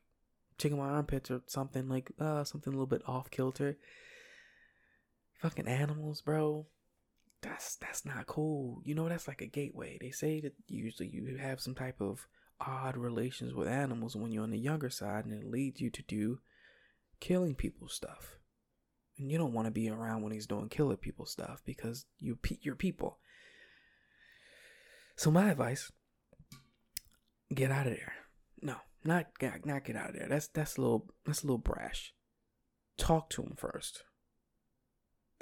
tickle 0.58 0.78
my 0.78 0.88
armpits 0.88 1.30
or 1.30 1.42
something 1.48 1.90
like, 1.90 2.12
uh, 2.20 2.46
something 2.46 2.72
a 2.72 2.76
little 2.76 2.88
bit 2.88 3.02
off 3.06 3.30
kilter. 3.30 3.78
Fucking 5.42 5.68
animals, 5.68 6.22
bro. 6.22 6.66
That's 7.42 7.76
that's 7.76 8.04
not 8.04 8.26
cool. 8.26 8.82
You 8.84 8.96
know, 8.96 9.08
that's 9.08 9.28
like 9.28 9.42
a 9.42 9.46
gateway. 9.46 10.00
They 10.02 10.10
say 10.10 10.40
that 10.40 10.54
usually 10.68 11.10
you 11.10 11.38
have 11.38 11.62
some 11.62 11.76
type 11.76 12.02
of 12.02 12.28
odd 12.60 12.98
relations 12.98 13.54
with 13.54 13.68
animals 13.68 14.16
when 14.16 14.32
you're 14.32 14.44
on 14.44 14.52
the 14.52 14.60
younger 14.60 14.90
side, 14.90 15.26
and 15.26 15.34
it 15.34 15.50
leads 15.50 15.82
you 15.82 15.90
to 15.90 16.02
do 16.04 16.40
killing 17.20 17.56
people 17.56 17.88
stuff 17.88 18.38
and 19.18 19.32
you 19.32 19.38
don't 19.38 19.54
want 19.54 19.66
to 19.66 19.72
be 19.72 19.90
around 19.90 20.22
when 20.22 20.32
he's 20.32 20.48
doing 20.48 20.70
killer 20.70 20.96
people 20.96 21.26
stuff 21.26 21.62
because 21.66 22.06
you 22.20 22.38
you're 22.62 22.76
people. 22.76 23.18
So 25.16 25.32
my 25.32 25.50
advice: 25.50 25.92
get 27.54 27.72
out 27.72 27.88
of 27.88 27.94
there. 27.94 28.14
No, 28.62 28.76
not 29.04 29.28
not 29.42 29.84
get 29.84 29.96
out 29.96 30.10
of 30.10 30.16
there. 30.16 30.28
That's 30.30 30.48
that's 30.48 30.78
a 30.78 30.82
little 30.82 31.08
that's 31.26 31.44
a 31.44 31.48
little 31.48 31.58
brash. 31.58 32.14
Talk 32.98 33.30
to 33.32 33.44
him 33.44 33.56
first. 33.58 34.04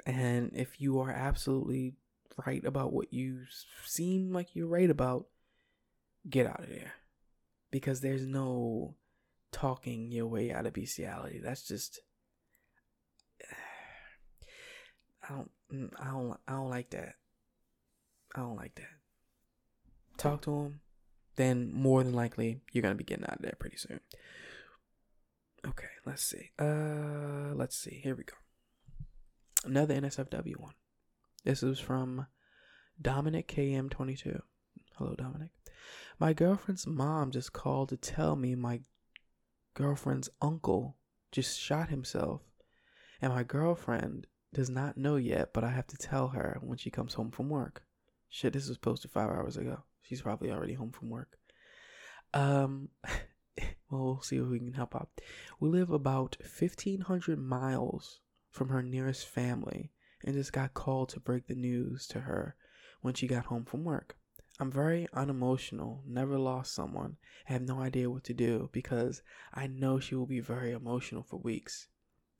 And 0.04 0.52
if 0.54 0.80
you 0.80 1.00
are 1.00 1.10
absolutely 1.10 1.94
right 2.46 2.64
about 2.64 2.92
what 2.92 3.12
you 3.12 3.40
seem 3.84 4.32
like 4.32 4.54
you're 4.54 4.68
right 4.68 4.90
about, 4.90 5.26
get 6.28 6.46
out 6.46 6.62
of 6.62 6.68
there. 6.68 6.92
Because 7.76 8.00
there's 8.00 8.26
no 8.26 8.94
talking 9.52 10.10
your 10.10 10.26
way 10.28 10.50
out 10.50 10.64
of 10.64 10.72
bestiality. 10.72 11.40
That's 11.44 11.68
just 11.68 12.00
I 15.22 15.34
don't, 15.34 15.50
mm, 15.70 15.90
I 16.00 16.06
don't, 16.06 16.38
I 16.48 16.52
don't 16.52 16.70
like 16.70 16.88
that. 16.90 17.16
I 18.34 18.40
don't 18.40 18.56
like 18.56 18.76
that. 18.76 18.88
Talk 20.16 20.40
to 20.42 20.58
him, 20.58 20.80
then 21.36 21.70
more 21.70 22.02
than 22.02 22.14
likely 22.14 22.62
you're 22.72 22.80
gonna 22.80 22.94
be 22.94 23.04
getting 23.04 23.26
out 23.26 23.36
of 23.36 23.42
there 23.42 23.56
pretty 23.58 23.76
soon. 23.76 24.00
Okay, 25.68 25.92
let's 26.06 26.22
see. 26.22 26.52
Uh, 26.58 27.52
let's 27.54 27.76
see. 27.76 28.00
Here 28.02 28.14
we 28.14 28.24
go. 28.24 28.36
Another 29.66 30.00
NSFW 30.00 30.56
one. 30.56 30.72
This 31.44 31.62
is 31.62 31.78
from 31.78 32.26
Dominic 33.02 33.48
KM22. 33.48 34.40
Hello, 34.96 35.14
Dominic. 35.14 35.50
My 36.18 36.32
girlfriend's 36.32 36.86
mom 36.86 37.30
just 37.30 37.52
called 37.52 37.90
to 37.90 37.96
tell 37.96 38.36
me 38.36 38.54
my 38.54 38.80
girlfriend's 39.74 40.30
uncle 40.40 40.96
just 41.32 41.58
shot 41.60 41.90
himself, 41.90 42.42
and 43.20 43.32
my 43.32 43.42
girlfriend 43.42 44.26
does 44.54 44.70
not 44.70 44.96
know 44.96 45.16
yet, 45.16 45.52
but 45.52 45.64
I 45.64 45.70
have 45.70 45.86
to 45.88 45.96
tell 45.96 46.28
her 46.28 46.58
when 46.62 46.78
she 46.78 46.90
comes 46.90 47.14
home 47.14 47.30
from 47.30 47.50
work. 47.50 47.82
Shit, 48.28 48.54
this 48.54 48.68
was 48.68 48.78
posted 48.78 49.10
five 49.10 49.28
hours 49.28 49.56
ago. 49.56 49.82
She's 50.02 50.22
probably 50.22 50.50
already 50.50 50.74
home 50.74 50.92
from 50.92 51.10
work. 51.10 51.38
Um, 52.32 52.88
well, 53.90 54.04
we'll 54.04 54.22
see 54.22 54.36
if 54.36 54.46
we 54.46 54.58
can 54.58 54.72
help 54.72 54.94
out. 54.94 55.10
We 55.60 55.68
live 55.68 55.90
about 55.90 56.36
1,500 56.40 57.38
miles 57.38 58.20
from 58.50 58.70
her 58.70 58.82
nearest 58.82 59.26
family 59.26 59.92
and 60.24 60.34
just 60.34 60.52
got 60.52 60.74
called 60.74 61.10
to 61.10 61.20
break 61.20 61.46
the 61.46 61.54
news 61.54 62.06
to 62.08 62.20
her 62.20 62.56
when 63.02 63.14
she 63.14 63.26
got 63.26 63.46
home 63.46 63.64
from 63.64 63.84
work. 63.84 64.16
I'm 64.58 64.70
very 64.70 65.06
unemotional, 65.12 66.02
never 66.06 66.38
lost 66.38 66.74
someone, 66.74 67.18
I 67.48 67.52
have 67.52 67.62
no 67.62 67.80
idea 67.80 68.10
what 68.10 68.24
to 68.24 68.34
do 68.34 68.70
because 68.72 69.22
I 69.52 69.66
know 69.66 70.00
she 70.00 70.14
will 70.14 70.26
be 70.26 70.40
very 70.40 70.72
emotional 70.72 71.22
for 71.22 71.36
weeks. 71.36 71.88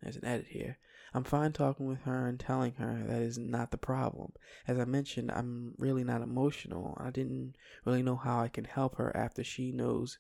There's 0.01 0.17
an 0.17 0.25
edit 0.25 0.47
here. 0.49 0.79
I'm 1.15 1.25
fine 1.25 1.53
talking 1.53 1.87
with 1.87 2.03
her 2.03 2.27
and 2.27 2.39
telling 2.39 2.73
her 2.75 3.05
that 3.07 3.23
is 3.23 3.39
not 3.39 3.71
the 3.71 3.79
problem. 3.79 4.33
As 4.67 4.79
I 4.79 4.85
mentioned, 4.85 5.31
I'm 5.31 5.75
really 5.79 6.05
not 6.05 6.23
emotional. 6.23 6.97
I 7.01 7.11
didn't 7.11 7.55
really 7.85 8.03
know 8.03 8.17
how 8.17 8.41
I 8.41 8.49
can 8.49 8.65
help 8.65 8.97
her 8.97 9.17
after 9.17 9.45
she 9.45 9.73
knows 9.73 10.19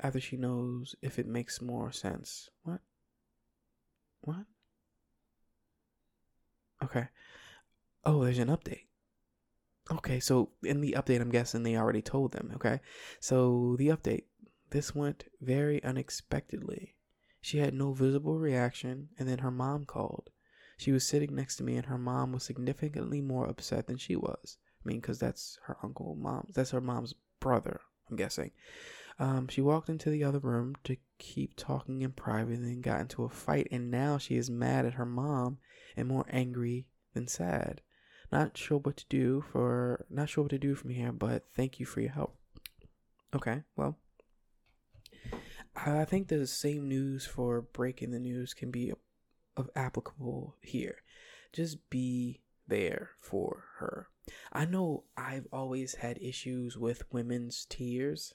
after 0.00 0.20
she 0.20 0.36
knows 0.36 0.96
if 1.00 1.18
it 1.18 1.26
makes 1.26 1.62
more 1.62 1.92
sense. 1.92 2.50
What? 2.64 2.80
What? 4.22 4.46
Okay. 6.82 7.08
Oh, 8.04 8.24
there's 8.24 8.38
an 8.38 8.48
update. 8.48 8.86
Okay, 9.96 10.20
so 10.20 10.50
in 10.62 10.80
the 10.80 10.94
update, 10.98 11.20
I'm 11.20 11.30
guessing 11.30 11.62
they 11.62 11.76
already 11.76 12.02
told 12.02 12.32
them. 12.32 12.52
Okay, 12.54 12.80
so 13.20 13.76
the 13.78 13.88
update. 13.88 14.24
This 14.70 14.94
went 14.94 15.24
very 15.42 15.84
unexpectedly. 15.84 16.96
She 17.42 17.58
had 17.58 17.74
no 17.74 17.92
visible 17.92 18.38
reaction, 18.38 19.10
and 19.18 19.28
then 19.28 19.38
her 19.38 19.50
mom 19.50 19.84
called. 19.84 20.30
She 20.78 20.92
was 20.92 21.06
sitting 21.06 21.34
next 21.34 21.56
to 21.56 21.62
me, 21.62 21.76
and 21.76 21.86
her 21.86 21.98
mom 21.98 22.32
was 22.32 22.42
significantly 22.42 23.20
more 23.20 23.46
upset 23.46 23.86
than 23.86 23.98
she 23.98 24.16
was. 24.16 24.56
I 24.82 24.88
mean, 24.88 25.00
because 25.00 25.18
that's 25.18 25.58
her 25.64 25.76
uncle, 25.82 26.16
mom. 26.18 26.48
That's 26.54 26.70
her 26.70 26.80
mom's 26.80 27.14
brother, 27.38 27.80
I'm 28.10 28.16
guessing. 28.16 28.52
Um, 29.18 29.46
she 29.48 29.60
walked 29.60 29.90
into 29.90 30.08
the 30.08 30.24
other 30.24 30.38
room 30.38 30.74
to 30.84 30.96
keep 31.18 31.54
talking 31.56 32.00
in 32.00 32.12
private 32.12 32.54
and 32.54 32.64
then 32.64 32.80
got 32.80 33.00
into 33.00 33.24
a 33.24 33.28
fight, 33.28 33.68
and 33.70 33.90
now 33.90 34.16
she 34.16 34.36
is 34.36 34.48
mad 34.48 34.86
at 34.86 34.94
her 34.94 35.04
mom 35.04 35.58
and 35.96 36.08
more 36.08 36.24
angry 36.30 36.86
than 37.12 37.28
sad. 37.28 37.82
Not 38.32 38.56
sure 38.56 38.78
what 38.78 38.96
to 38.96 39.04
do 39.10 39.44
for, 39.52 40.06
not 40.08 40.30
sure 40.30 40.44
what 40.44 40.50
to 40.50 40.58
do 40.58 40.74
from 40.74 40.90
here, 40.90 41.12
but 41.12 41.44
thank 41.54 41.78
you 41.78 41.84
for 41.84 42.00
your 42.00 42.12
help. 42.12 42.34
Okay, 43.36 43.62
well, 43.76 43.98
I 45.76 46.06
think 46.06 46.28
the 46.28 46.46
same 46.46 46.88
news 46.88 47.26
for 47.26 47.60
breaking 47.60 48.10
the 48.10 48.18
news 48.18 48.54
can 48.54 48.70
be 48.70 48.92
of 49.54 49.68
applicable 49.76 50.56
here. 50.62 51.02
Just 51.52 51.90
be 51.90 52.40
there 52.66 53.10
for 53.20 53.64
her. 53.78 54.08
I 54.50 54.64
know 54.64 55.04
I've 55.14 55.46
always 55.52 55.96
had 55.96 56.16
issues 56.22 56.78
with 56.78 57.02
women's 57.12 57.66
tears, 57.68 58.32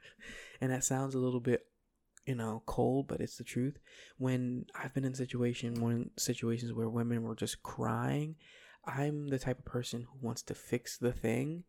and 0.60 0.72
that 0.72 0.82
sounds 0.82 1.14
a 1.14 1.18
little 1.18 1.40
bit, 1.40 1.66
you 2.26 2.34
know, 2.34 2.64
cold, 2.66 3.06
but 3.06 3.20
it's 3.20 3.36
the 3.36 3.44
truth. 3.44 3.78
When 4.16 4.66
I've 4.74 4.94
been 4.94 5.04
in 5.04 5.14
situation 5.14 5.80
when 5.80 6.10
situations 6.16 6.72
where 6.72 6.88
women 6.88 7.22
were 7.22 7.36
just 7.36 7.62
crying, 7.62 8.34
I'm 8.84 9.28
the 9.28 9.38
type 9.38 9.58
of 9.58 9.64
person 9.64 10.06
who 10.10 10.26
wants 10.26 10.42
to 10.42 10.54
fix 10.54 10.96
the 10.98 11.12
thing 11.12 11.64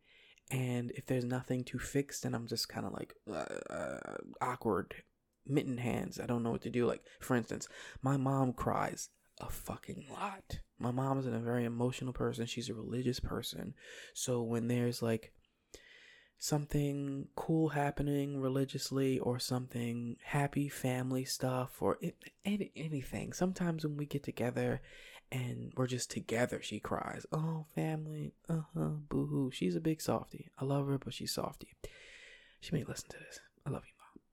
and 0.51 0.91
if 0.95 1.05
there's 1.05 1.25
nothing 1.25 1.63
to 1.63 1.77
fix 1.77 2.21
then 2.21 2.33
i'm 2.33 2.47
just 2.47 2.67
kind 2.67 2.83
of 2.83 2.91
like 2.91 3.13
uh, 3.31 3.71
uh, 3.71 4.17
awkward 4.41 4.95
mitten 5.45 5.77
hands 5.77 6.19
i 6.19 6.25
don't 6.25 6.41
know 6.41 6.49
what 6.49 6.63
to 6.63 6.71
do 6.71 6.87
like 6.87 7.03
for 7.19 7.35
instance 7.35 7.67
my 8.01 8.17
mom 8.17 8.51
cries 8.51 9.09
a 9.39 9.49
fucking 9.49 10.05
lot. 10.11 10.59
My 10.77 10.91
mom 10.91 11.19
is 11.19 11.25
a 11.25 11.31
very 11.31 11.65
emotional 11.65 12.13
person. 12.13 12.45
She's 12.45 12.69
a 12.69 12.73
religious 12.73 13.19
person. 13.19 13.73
So 14.13 14.41
when 14.41 14.67
there's 14.67 15.01
like 15.01 15.31
something 16.37 17.27
cool 17.35 17.69
happening 17.69 18.39
religiously 18.39 19.19
or 19.19 19.39
something 19.39 20.17
happy 20.23 20.69
family 20.69 21.25
stuff 21.25 21.81
or 21.81 21.97
any, 22.45 22.71
anything, 22.75 23.33
sometimes 23.33 23.85
when 23.85 23.97
we 23.97 24.05
get 24.05 24.23
together 24.23 24.81
and 25.31 25.71
we're 25.75 25.87
just 25.87 26.09
together, 26.09 26.61
she 26.61 26.79
cries. 26.79 27.25
Oh, 27.31 27.65
family. 27.75 28.33
Uh 28.47 28.61
huh. 28.75 28.89
Boo 29.09 29.27
hoo. 29.27 29.51
She's 29.51 29.75
a 29.75 29.81
big 29.81 30.01
softy. 30.01 30.49
I 30.57 30.65
love 30.65 30.87
her, 30.87 30.97
but 30.97 31.13
she's 31.13 31.33
softy. 31.33 31.75
She 32.59 32.75
may 32.75 32.83
listen 32.83 33.09
to 33.09 33.17
this. 33.17 33.39
I 33.65 33.69
love 33.69 33.83
you, 33.85 33.93
mom. 33.97 34.23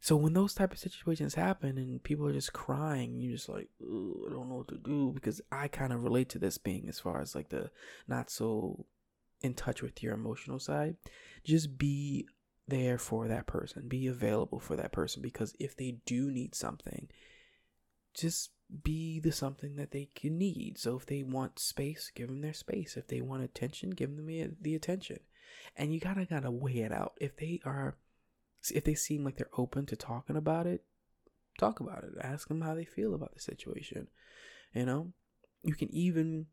So 0.00 0.16
when 0.16 0.32
those 0.32 0.54
type 0.54 0.72
of 0.72 0.78
situations 0.78 1.34
happen 1.34 1.78
and 1.78 2.02
people 2.02 2.26
are 2.26 2.32
just 2.32 2.52
crying, 2.52 3.20
you're 3.20 3.36
just 3.36 3.48
like, 3.48 3.68
I 3.80 4.30
don't 4.30 4.48
know 4.48 4.56
what 4.56 4.68
to 4.68 4.78
do 4.78 5.12
because 5.14 5.40
I 5.52 5.68
kind 5.68 5.92
of 5.92 6.04
relate 6.04 6.28
to 6.30 6.38
this 6.38 6.58
being 6.58 6.88
as 6.88 7.00
far 7.00 7.20
as 7.20 7.34
like 7.34 7.50
the 7.50 7.70
not 8.08 8.30
so 8.30 8.86
in 9.40 9.54
touch 9.54 9.82
with 9.82 10.02
your 10.02 10.14
emotional 10.14 10.58
side. 10.58 10.96
Just 11.44 11.78
be 11.78 12.26
there 12.66 12.98
for 12.98 13.28
that 13.28 13.46
person. 13.46 13.88
Be 13.88 14.06
available 14.06 14.58
for 14.58 14.76
that 14.76 14.92
person 14.92 15.22
because 15.22 15.54
if 15.60 15.76
they 15.76 15.98
do 16.06 16.30
need 16.30 16.54
something, 16.54 17.08
just 18.14 18.50
be 18.82 19.20
the 19.20 19.32
something 19.32 19.76
that 19.76 19.90
they 19.90 20.08
can 20.14 20.38
need. 20.38 20.78
So 20.78 20.96
if 20.96 21.06
they 21.06 21.22
want 21.22 21.58
space, 21.58 22.10
give 22.14 22.28
them 22.28 22.40
their 22.40 22.52
space. 22.52 22.96
If 22.96 23.08
they 23.08 23.20
want 23.20 23.42
attention, 23.42 23.90
give 23.90 24.16
them 24.16 24.26
the, 24.26 24.50
the 24.60 24.74
attention. 24.74 25.20
And 25.76 25.92
you 25.92 26.00
gotta 26.00 26.24
gotta 26.24 26.50
weigh 26.50 26.78
it 26.78 26.92
out. 26.92 27.14
If 27.20 27.36
they 27.36 27.60
are, 27.64 27.96
if 28.72 28.84
they 28.84 28.94
seem 28.94 29.24
like 29.24 29.36
they're 29.36 29.48
open 29.56 29.86
to 29.86 29.96
talking 29.96 30.36
about 30.36 30.66
it, 30.66 30.82
talk 31.58 31.80
about 31.80 32.04
it. 32.04 32.12
Ask 32.20 32.48
them 32.48 32.62
how 32.62 32.74
they 32.74 32.84
feel 32.84 33.14
about 33.14 33.34
the 33.34 33.40
situation. 33.40 34.08
You 34.74 34.86
know, 34.86 35.12
you 35.62 35.74
can 35.74 35.92
even, 35.94 36.46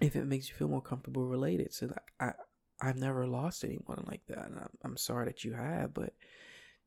if 0.00 0.16
it 0.16 0.26
makes 0.26 0.48
you 0.48 0.54
feel 0.54 0.68
more 0.68 0.82
comfortable, 0.82 1.26
relate 1.26 1.60
it. 1.60 1.72
So 1.72 1.86
like 1.86 2.12
I, 2.18 2.32
I've 2.80 2.96
never 2.96 3.26
lost 3.26 3.64
anyone 3.64 4.04
like 4.06 4.26
that, 4.28 4.46
and 4.46 4.58
I'm, 4.58 4.70
I'm 4.84 4.96
sorry 4.96 5.26
that 5.26 5.44
you 5.44 5.52
have, 5.52 5.94
but 5.94 6.12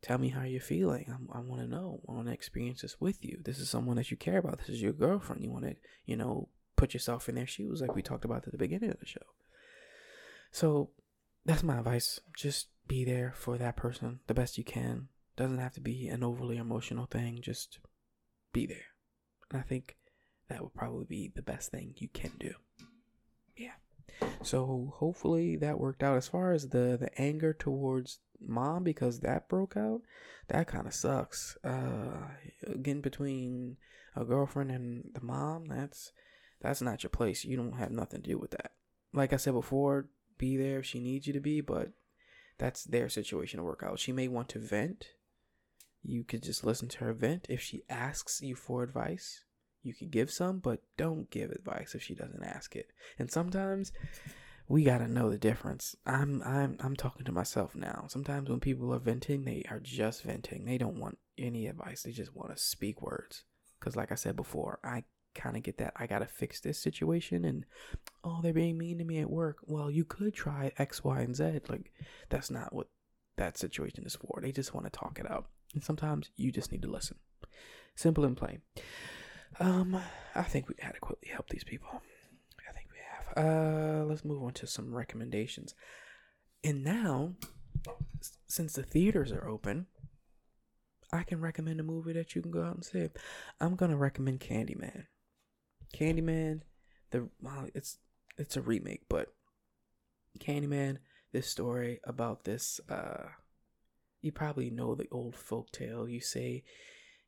Tell 0.01 0.17
me 0.17 0.29
how 0.29 0.43
you're 0.43 0.61
feeling. 0.61 1.05
I, 1.09 1.37
I 1.37 1.41
want 1.41 1.61
to 1.61 1.67
know. 1.67 2.01
I 2.07 2.13
want 2.13 2.27
to 2.27 2.33
experience 2.33 2.81
this 2.81 2.99
with 2.99 3.23
you. 3.23 3.39
This 3.43 3.59
is 3.59 3.69
someone 3.69 3.97
that 3.97 4.11
you 4.11 4.17
care 4.17 4.37
about. 4.37 4.59
This 4.59 4.69
is 4.69 4.81
your 4.81 4.93
girlfriend. 4.93 5.43
You 5.43 5.51
want 5.51 5.65
to, 5.65 5.75
you 6.05 6.15
know, 6.15 6.47
put 6.75 6.93
yourself 6.93 7.27
in 7.27 7.35
their 7.35 7.47
shoes, 7.47 7.81
like 7.81 7.95
we 7.95 8.01
talked 8.01 8.23
about 8.23 8.45
at 8.45 8.51
the 8.51 8.57
beginning 8.57 8.91
of 8.91 8.99
the 8.99 9.05
show. 9.05 9.19
So 10.51 10.91
that's 11.45 11.63
my 11.63 11.77
advice. 11.77 12.21
Just 12.35 12.67
be 12.87 13.03
there 13.03 13.33
for 13.35 13.57
that 13.57 13.75
person 13.75 14.19
the 14.27 14.33
best 14.33 14.57
you 14.57 14.63
can. 14.63 15.09
Doesn't 15.35 15.59
have 15.59 15.73
to 15.73 15.81
be 15.81 16.07
an 16.07 16.23
overly 16.23 16.57
emotional 16.57 17.05
thing. 17.05 17.39
Just 17.41 17.79
be 18.53 18.65
there. 18.65 18.87
And 19.51 19.59
I 19.59 19.63
think 19.63 19.97
that 20.47 20.61
would 20.61 20.73
probably 20.73 21.05
be 21.05 21.31
the 21.33 21.41
best 21.41 21.71
thing 21.71 21.93
you 21.97 22.07
can 22.07 22.31
do. 22.39 22.53
Yeah. 23.55 23.73
So 24.41 24.93
hopefully 24.95 25.55
that 25.57 25.79
worked 25.79 26.03
out. 26.03 26.17
As 26.17 26.27
far 26.27 26.53
as 26.53 26.69
the 26.69 26.97
the 26.99 27.09
anger 27.17 27.53
towards 27.53 28.19
mom 28.39 28.83
because 28.83 29.19
that 29.19 29.49
broke 29.49 29.75
out, 29.75 30.01
that 30.47 30.67
kind 30.67 30.87
of 30.87 30.93
sucks. 30.93 31.57
Uh, 31.63 32.27
getting 32.81 33.01
between 33.01 33.77
a 34.15 34.25
girlfriend 34.25 34.71
and 34.71 35.03
the 35.13 35.21
mom, 35.21 35.65
that's 35.67 36.11
that's 36.61 36.81
not 36.81 37.03
your 37.03 37.09
place. 37.09 37.45
You 37.45 37.57
don't 37.57 37.77
have 37.77 37.91
nothing 37.91 38.21
to 38.21 38.29
do 38.31 38.37
with 38.37 38.51
that. 38.51 38.71
Like 39.13 39.33
I 39.33 39.37
said 39.37 39.53
before, 39.53 40.09
be 40.37 40.57
there 40.57 40.79
if 40.79 40.85
she 40.85 40.99
needs 40.99 41.27
you 41.27 41.33
to 41.33 41.39
be, 41.39 41.61
but 41.61 41.91
that's 42.57 42.83
their 42.83 43.09
situation 43.09 43.57
to 43.57 43.63
work 43.63 43.83
out. 43.83 43.99
She 43.99 44.11
may 44.11 44.27
want 44.27 44.49
to 44.49 44.59
vent. 44.59 45.07
You 46.03 46.23
could 46.23 46.43
just 46.43 46.63
listen 46.63 46.87
to 46.89 46.99
her 46.99 47.13
vent. 47.13 47.47
If 47.49 47.61
she 47.61 47.83
asks 47.89 48.41
you 48.41 48.55
for 48.55 48.83
advice, 48.83 49.43
you 49.83 49.93
could 49.93 50.11
give 50.11 50.31
some, 50.31 50.59
but 50.59 50.81
don't 50.97 51.29
give 51.29 51.51
advice 51.51 51.95
if 51.95 52.03
she 52.03 52.15
doesn't 52.15 52.43
ask 52.43 52.75
it. 52.75 52.91
And 53.17 53.31
sometimes 53.31 53.91
we 54.67 54.83
got 54.83 54.99
to 54.99 55.07
know 55.07 55.29
the 55.29 55.37
difference. 55.37 55.95
I'm 56.05 56.43
I'm 56.43 56.77
I'm 56.79 56.95
talking 56.95 57.25
to 57.25 57.31
myself 57.31 57.75
now. 57.75 58.05
Sometimes 58.07 58.49
when 58.49 58.59
people 58.59 58.93
are 58.93 58.99
venting, 58.99 59.43
they 59.43 59.63
are 59.69 59.79
just 59.79 60.23
venting. 60.23 60.65
They 60.65 60.77
don't 60.77 60.99
want 60.99 61.17
any 61.37 61.67
advice. 61.67 62.03
They 62.03 62.11
just 62.11 62.35
want 62.35 62.55
to 62.55 62.61
speak 62.61 63.01
words. 63.01 63.43
Cuz 63.79 63.95
like 63.95 64.11
I 64.11 64.15
said 64.15 64.35
before, 64.35 64.79
I 64.83 65.05
kind 65.35 65.55
of 65.55 65.63
get 65.63 65.77
that 65.77 65.93
I 65.95 66.07
got 66.07 66.19
to 66.19 66.25
fix 66.25 66.59
this 66.59 66.79
situation 66.79 67.45
and 67.45 67.65
oh, 68.23 68.41
they're 68.41 68.53
being 68.53 68.77
mean 68.77 68.97
to 68.99 69.05
me 69.05 69.19
at 69.19 69.29
work. 69.29 69.57
Well, 69.63 69.89
you 69.89 70.03
could 70.03 70.33
try 70.33 70.71
X, 70.77 71.03
Y, 71.03 71.21
and 71.21 71.35
Z. 71.35 71.61
Like 71.67 71.91
that's 72.29 72.51
not 72.51 72.73
what 72.73 72.87
that 73.37 73.57
situation 73.57 74.05
is 74.05 74.15
for. 74.15 74.39
They 74.41 74.51
just 74.51 74.73
want 74.73 74.85
to 74.85 74.91
talk 74.91 75.19
it 75.19 75.29
out. 75.29 75.47
And 75.73 75.83
sometimes 75.83 76.29
you 76.35 76.51
just 76.51 76.71
need 76.71 76.81
to 76.83 76.91
listen. 76.91 77.17
Simple 77.95 78.25
and 78.25 78.37
plain. 78.37 78.61
Um, 79.59 79.99
I 80.35 80.43
think 80.43 80.69
we 80.69 80.75
adequately 80.81 81.29
help 81.29 81.49
these 81.49 81.63
people. 81.63 81.89
I 82.67 82.71
think 82.71 82.87
we 82.91 82.97
have. 83.09 83.45
Uh, 83.45 84.05
let's 84.05 84.25
move 84.25 84.43
on 84.43 84.53
to 84.53 84.67
some 84.67 84.93
recommendations. 84.93 85.73
And 86.63 86.83
now, 86.83 87.35
since 88.47 88.73
the 88.73 88.83
theaters 88.83 89.31
are 89.31 89.47
open, 89.47 89.87
I 91.11 91.23
can 91.23 91.41
recommend 91.41 91.79
a 91.79 91.83
movie 91.83 92.13
that 92.13 92.35
you 92.35 92.41
can 92.41 92.51
go 92.51 92.63
out 92.63 92.75
and 92.75 92.85
see. 92.85 93.07
I'm 93.59 93.75
gonna 93.75 93.97
recommend 93.97 94.41
Candyman. 94.41 95.05
Candyman, 95.95 96.61
the 97.11 97.29
well, 97.41 97.67
it's 97.73 97.97
it's 98.37 98.57
a 98.57 98.61
remake, 98.61 99.03
but 99.09 99.33
Candyman, 100.39 100.97
this 101.31 101.47
story 101.47 101.99
about 102.03 102.43
this 102.43 102.79
uh 102.89 103.29
you 104.21 104.31
probably 104.31 104.69
know 104.69 104.95
the 104.95 105.07
old 105.11 105.35
folk 105.35 105.71
tale. 105.71 106.07
You 106.07 106.19
say 106.19 106.63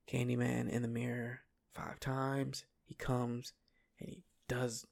Candyman 0.08 0.70
in 0.70 0.82
the 0.82 0.88
mirror 0.88 1.42
five 1.74 2.00
times, 2.00 2.66
he 2.84 2.96
comes 2.96 3.54
and 4.00 4.10
he 4.10 4.24
does 4.48 4.86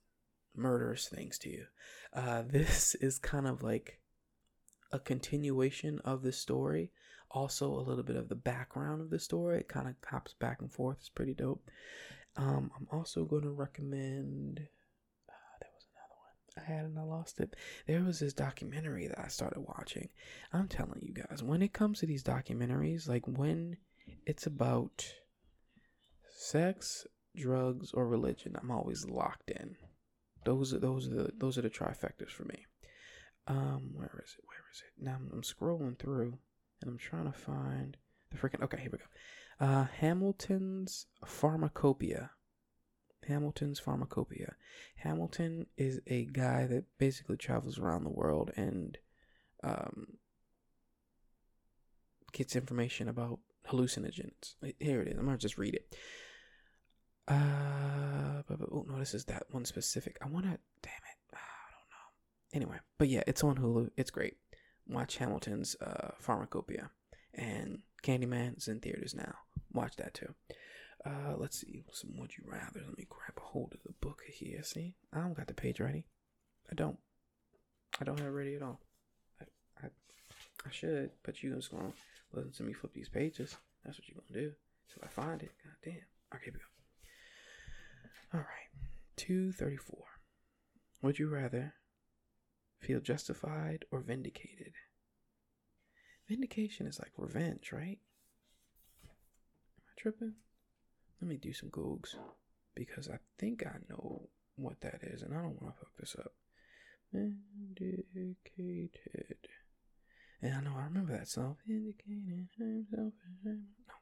murderous 0.56 1.08
things 1.08 1.38
to 1.40 1.50
you. 1.50 1.66
Uh, 2.14 2.44
this 2.46 2.96
is 3.02 3.20
kind 3.20 3.48
of 3.48 3.64
like 3.64 4.00
a 4.92 5.00
continuation 5.00 6.00
of 6.04 6.22
the 6.22 6.32
story. 6.32 6.92
Also, 7.32 7.68
a 7.68 7.82
little 7.82 8.04
bit 8.04 8.16
of 8.16 8.28
the 8.28 8.36
background 8.36 9.02
of 9.02 9.12
the 9.12 9.20
story. 9.20 9.60
It 9.60 9.68
kind 9.68 9.88
of 9.88 9.96
hops 10.08 10.34
back 10.34 10.62
and 10.62 10.72
forth. 10.72 10.98
It's 11.00 11.10
pretty 11.10 11.36
dope. 11.36 11.70
Um, 12.36 12.72
I'm 12.76 12.88
also 12.92 13.26
going 13.26 13.44
to 13.44 13.52
recommend. 13.52 14.68
Uh, 15.30 15.58
there 15.62 15.70
was 15.76 15.86
another 15.94 16.16
one 16.18 16.64
I 16.66 16.74
had 16.74 16.86
and 16.86 16.98
I 16.98 17.04
lost 17.04 17.40
it. 17.40 17.56
There 17.86 18.02
was 18.02 18.20
this 18.20 18.34
documentary 18.34 19.08
that 19.08 19.20
I 19.20 19.28
started 19.28 19.60
watching. 19.60 20.10
I'm 20.52 20.68
telling 20.68 21.02
you 21.04 21.14
guys, 21.14 21.44
when 21.44 21.62
it 21.62 21.74
comes 21.74 22.00
to 22.00 22.08
these 22.08 22.24
documentaries, 22.24 23.08
like 23.08 23.28
when 23.28 23.78
it's 24.26 24.48
about 24.48 25.14
sex, 26.40 27.06
drugs, 27.36 27.92
or 27.94 28.08
religion, 28.08 28.56
I'm 28.60 28.72
always 28.72 29.06
locked 29.06 29.52
in. 29.52 29.76
Those 30.46 30.74
are 30.74 30.80
those 30.80 31.08
are 31.08 31.16
the 31.16 31.32
those 31.38 31.58
are 31.58 31.62
the 31.62 31.70
trifectas 31.70 32.32
for 32.32 32.46
me. 32.46 32.66
Um, 33.48 33.92
where 33.94 34.22
is 34.24 34.36
it? 34.38 34.46
Where 34.46 34.64
is 34.72 34.82
it? 34.82 35.04
Now 35.04 35.16
I'm, 35.16 35.30
I'm 35.34 35.42
scrolling 35.42 36.00
through 36.00 36.38
and 36.82 36.90
I'm 36.90 36.98
trying 36.98 37.26
to 37.26 37.38
find 37.38 37.98
the 38.32 38.38
freaking. 38.38 38.64
Okay, 38.64 38.80
here 38.80 38.92
we 38.92 38.98
go. 39.00 39.66
Uh, 39.66 39.88
Hamilton's 40.00 41.08
Pharmacopoeia. 41.26 42.32
Hamilton's 43.28 43.80
Pharmacopoeia. 43.80 44.54
Hamilton 44.96 45.66
is 45.78 46.00
a 46.08 46.26
guy 46.26 46.66
that 46.68 46.86
basically 46.98 47.36
travels 47.36 47.78
around 47.78 48.06
the 48.06 48.10
world 48.10 48.52
and 48.56 48.98
um, 49.62 50.18
gets 52.32 52.56
information 52.56 53.10
about 53.10 53.40
hallucinogens. 53.68 54.56
Here 54.80 55.02
it 55.02 55.10
is. 55.10 55.18
I'm 55.18 55.26
gonna 55.26 55.38
just 55.38 55.58
read 55.58 55.76
it. 55.76 55.96
Uh, 57.30 58.42
but, 58.48 58.60
but, 58.60 58.70
oh 58.72 58.86
no, 58.90 58.98
this 58.98 59.14
is 59.14 59.26
that 59.26 59.44
one 59.52 59.66
specific. 59.66 60.18
I 60.22 60.28
want 60.28 60.46
to. 60.46 60.58
Damn 60.82 60.94
it, 60.94 61.34
I 61.34 61.70
don't 61.72 61.90
know. 61.92 62.08
Anyway, 62.54 62.80
but 62.98 63.08
yeah, 63.08 63.24
it's 63.28 63.44
on 63.44 63.58
Hulu. 63.58 63.90
It's 63.98 64.12
great. 64.12 64.38
Watch 64.88 65.18
Hamilton's 65.18 65.76
uh, 65.82 66.10
Pharmacopoeia 66.20 66.90
and 67.36 67.80
Candyman's 68.04 68.68
in 68.68 68.80
theaters 68.80 69.14
now. 69.14 69.36
Watch 69.72 69.96
that 69.98 70.16
too. 70.16 70.34
Uh, 71.06 71.36
let's 71.38 71.62
see. 71.62 71.84
Some 71.92 72.18
Would 72.18 72.32
You 72.38 72.44
Rather. 72.48 72.82
Let 72.86 72.98
me 72.98 73.06
grab 73.08 73.38
a 73.38 73.42
hold 73.42 73.74
of 73.74 73.84
the 73.84 73.94
book 74.02 74.22
here. 74.28 74.64
See, 74.64 74.96
I 75.14 75.20
don't 75.20 75.38
got 75.38 75.48
the 75.48 75.54
page 75.54 75.80
ready. 75.80 76.06
I 76.72 76.74
don't. 76.74 76.98
I 78.02 78.06
don't 78.06 78.18
have 78.18 78.28
it 78.28 78.32
ready 78.32 78.56
at 78.56 78.64
all. 78.64 78.80
I, 79.40 79.46
I, 79.86 79.90
I 80.66 80.72
should, 80.72 81.12
but 81.24 81.44
you 81.44 81.54
just 81.54 81.72
gonna 81.72 81.94
listen 82.34 82.52
to 82.54 82.64
me 82.64 82.74
flip 82.74 82.94
these 82.94 83.10
pages. 83.10 83.56
That's 83.86 83.98
what 83.98 84.08
you're 84.08 84.22
gonna 84.28 84.48
do. 84.48 84.54
So 84.88 85.02
I 85.04 85.08
find 85.08 85.42
it. 85.44 85.52
God 85.64 85.76
damn. 85.84 85.94
Okay, 86.34 86.46
here 86.46 86.54
we 86.54 86.60
go. 86.60 86.79
All 88.34 88.40
right. 88.42 88.70
234. 89.18 89.98
Would 91.02 91.20
you 91.20 91.30
rather 91.30 91.74
feel 92.80 93.00
justified 93.00 93.86
or 93.92 94.02
vindicated? 94.02 94.74
Vindication 96.28 96.86
is 96.86 97.00
like 97.00 97.12
revenge, 97.18 97.72
right? 97.72 98.00
Am 99.04 99.84
I 99.88 99.94
tripping? 99.98 100.36
Let 101.22 101.28
me 101.28 101.38
do 101.38 101.54
some 101.54 101.70
googs 101.70 102.16
because 102.76 103.10
I 103.10 103.18
think 103.40 103.66
I 103.66 103.80
know 103.90 104.30
what 104.56 104.80
that 104.82 105.02
is 105.04 105.22
and 105.22 105.34
I 105.34 105.38
don't 105.42 105.62
want 105.62 105.74
to 105.76 105.80
fuck 105.80 105.96
this 106.00 106.16
up. 106.20 106.34
Vindicated. 107.12 108.36
And 110.42 110.54
I 110.54 110.62
know 110.62 110.76
I 110.78 110.84
remember 110.84 111.14
that 111.18 111.28
song. 111.28 111.58
Vindicated. 111.68 112.48
No, 112.60 113.12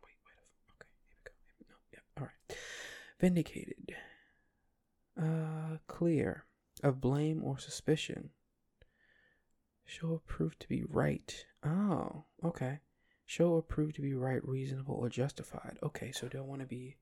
wait, 0.03 0.17
wait. 0.25 0.39
Okay, 0.73 0.89
here 1.07 1.15
we 1.17 1.23
go. 1.23 1.31
No, 1.69 1.75
yeah, 1.93 2.01
all 2.17 2.25
right. 2.25 2.57
Vindicated. 3.19 3.95
Uh, 5.19 5.77
clear 5.87 6.45
of 6.83 7.01
blame 7.01 7.43
or 7.43 7.57
suspicion. 7.57 8.29
Show 9.85 10.07
or 10.09 10.19
prove 10.19 10.59
to 10.59 10.67
be 10.67 10.83
right. 10.83 11.45
Oh, 11.65 12.25
okay. 12.43 12.79
Show 13.25 13.49
or 13.49 13.61
prove 13.61 13.93
to 13.93 14.01
be 14.01 14.13
right, 14.13 14.45
reasonable, 14.47 14.95
or 14.95 15.09
justified. 15.09 15.77
Okay, 15.81 16.11
so 16.11 16.27
don't 16.27 16.47
want 16.47 16.61
to 16.61 16.67
be 16.67 16.97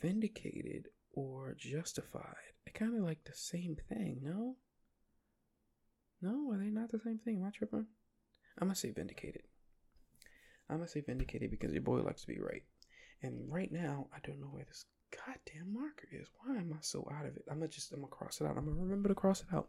vindicated 0.00 0.88
or 1.12 1.54
justified? 1.58 2.52
I 2.66 2.70
kind 2.70 2.96
of 2.96 3.04
like 3.04 3.24
the 3.24 3.34
same 3.34 3.76
thing, 3.88 4.20
no? 4.22 4.56
No, 6.20 6.50
are 6.52 6.58
they 6.58 6.70
not 6.70 6.90
the 6.90 7.00
same 7.00 7.18
thing? 7.18 7.36
Am 7.36 7.46
I 7.46 7.50
tripping? 7.50 7.86
I'm 8.58 8.68
gonna 8.68 8.74
say 8.74 8.90
vindicated. 8.90 9.42
I'm 10.68 10.78
gonna 10.78 10.88
say 10.88 11.00
vindicated 11.00 11.50
because 11.50 11.72
your 11.72 11.82
boy 11.82 12.00
likes 12.00 12.22
to 12.22 12.28
be 12.28 12.40
right. 12.40 12.62
And 13.22 13.50
right 13.50 13.70
now, 13.70 14.08
I 14.14 14.18
don't 14.26 14.40
know 14.40 14.46
where 14.46 14.64
this 14.64 14.84
goddamn 15.16 15.72
marker 15.72 16.08
is. 16.12 16.28
Why 16.40 16.56
am 16.56 16.72
I 16.72 16.78
so 16.80 17.08
out 17.12 17.26
of 17.26 17.36
it? 17.36 17.44
I'm 17.50 17.58
gonna 17.58 17.68
just 17.68 17.92
I'm 17.92 18.00
gonna 18.00 18.08
cross 18.08 18.40
it 18.40 18.46
out. 18.46 18.56
I'm 18.56 18.64
gonna 18.66 18.80
remember 18.80 19.08
to 19.08 19.14
cross 19.14 19.42
it 19.42 19.54
out. 19.54 19.68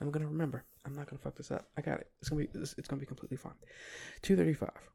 I'm 0.00 0.10
gonna 0.10 0.26
remember. 0.26 0.64
I'm 0.84 0.94
not 0.94 1.06
gonna 1.06 1.20
fuck 1.20 1.36
this 1.36 1.50
up. 1.50 1.68
I 1.76 1.82
got 1.82 2.00
it. 2.00 2.10
It's 2.20 2.30
gonna 2.30 2.42
be 2.42 2.48
it's, 2.54 2.74
it's 2.78 2.88
gonna 2.88 3.00
be 3.00 3.06
completely 3.06 3.36
fine. 3.36 3.54
Two 4.22 4.36
thirty 4.36 4.54
five. 4.54 4.90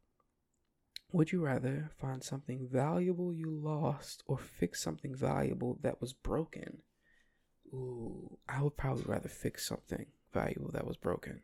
Would 1.11 1.31
you 1.31 1.41
rather 1.41 1.91
find 1.99 2.23
something 2.23 2.67
valuable 2.71 3.31
you 3.31 3.51
lost 3.51 4.23
or 4.25 4.37
fix 4.37 4.81
something 4.81 5.13
valuable 5.15 5.77
that 5.81 6.01
was 6.01 6.11
broken? 6.11 6.79
Ooh, 7.71 8.39
I 8.49 8.61
would 8.63 8.77
probably 8.77 9.03
rather 9.05 9.29
fix 9.29 9.67
something 9.67 10.07
valuable 10.33 10.71
that 10.71 10.87
was 10.87 10.97
broken. 10.97 11.41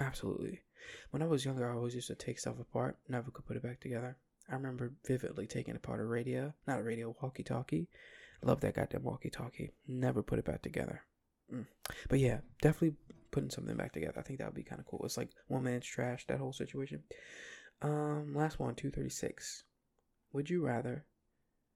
Absolutely. 0.00 0.62
When 1.10 1.22
I 1.22 1.26
was 1.26 1.44
younger, 1.44 1.70
I 1.70 1.74
always 1.74 1.94
used 1.94 2.08
to 2.08 2.16
take 2.16 2.40
stuff 2.40 2.58
apart, 2.58 2.98
never 3.08 3.30
could 3.30 3.46
put 3.46 3.56
it 3.56 3.62
back 3.62 3.80
together. 3.80 4.16
I 4.50 4.54
remember 4.54 4.92
vividly 5.06 5.46
taking 5.46 5.76
apart 5.76 6.00
a 6.00 6.04
radio, 6.04 6.52
not 6.66 6.80
a 6.80 6.82
radio, 6.82 7.14
walkie 7.22 7.42
talkie. 7.42 7.88
Love 8.42 8.60
that 8.60 8.74
goddamn 8.74 9.04
walkie 9.04 9.30
talkie. 9.30 9.72
Never 9.86 10.22
put 10.22 10.38
it 10.38 10.44
back 10.44 10.62
together. 10.62 11.02
Mm. 11.52 11.66
But 12.08 12.18
yeah, 12.18 12.38
definitely 12.60 12.96
putting 13.30 13.50
something 13.50 13.76
back 13.76 13.92
together. 13.92 14.18
I 14.18 14.22
think 14.22 14.38
that 14.38 14.46
would 14.46 14.54
be 14.54 14.64
kind 14.64 14.80
of 14.80 14.86
cool. 14.86 15.02
It's 15.04 15.16
like 15.16 15.30
one 15.46 15.64
man's 15.64 15.86
trash, 15.86 16.26
that 16.26 16.38
whole 16.38 16.52
situation. 16.52 17.02
Um, 17.80 18.34
last 18.34 18.58
one, 18.58 18.74
236. 18.74 19.64
Would 20.32 20.50
you 20.50 20.64
rather 20.64 21.04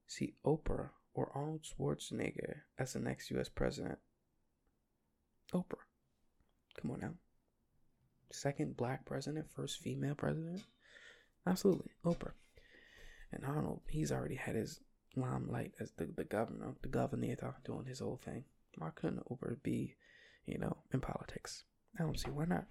see 0.07 0.35
Oprah 0.45 0.89
or 1.13 1.31
Arnold 1.33 1.63
Schwarzenegger 1.63 2.61
as 2.77 2.93
the 2.93 2.99
next 2.99 3.31
US 3.31 3.49
president? 3.49 3.99
Oprah. 5.53 5.85
Come 6.79 6.91
on 6.91 6.99
now. 6.99 7.13
Second 8.31 8.75
black 8.75 9.05
president, 9.05 9.49
first 9.49 9.79
female 9.79 10.15
president? 10.15 10.63
Absolutely. 11.45 11.91
Oprah. 12.05 12.33
And 13.31 13.43
Arnold, 13.45 13.81
he's 13.89 14.11
already 14.11 14.35
had 14.35 14.55
his 14.55 14.79
limelight 15.15 15.73
as 15.79 15.91
the, 15.97 16.05
the 16.05 16.23
governor, 16.23 16.73
the 16.81 16.87
governor 16.87 17.35
doing 17.65 17.85
his 17.85 17.99
whole 17.99 18.19
thing. 18.23 18.43
Why 18.77 18.89
couldn't 18.95 19.27
Oprah 19.29 19.61
be, 19.63 19.95
you 20.45 20.57
know, 20.57 20.77
in 20.93 21.01
politics? 21.01 21.63
I 21.99 22.03
don't 22.03 22.19
see 22.19 22.29
why 22.29 22.45
not. 22.45 22.65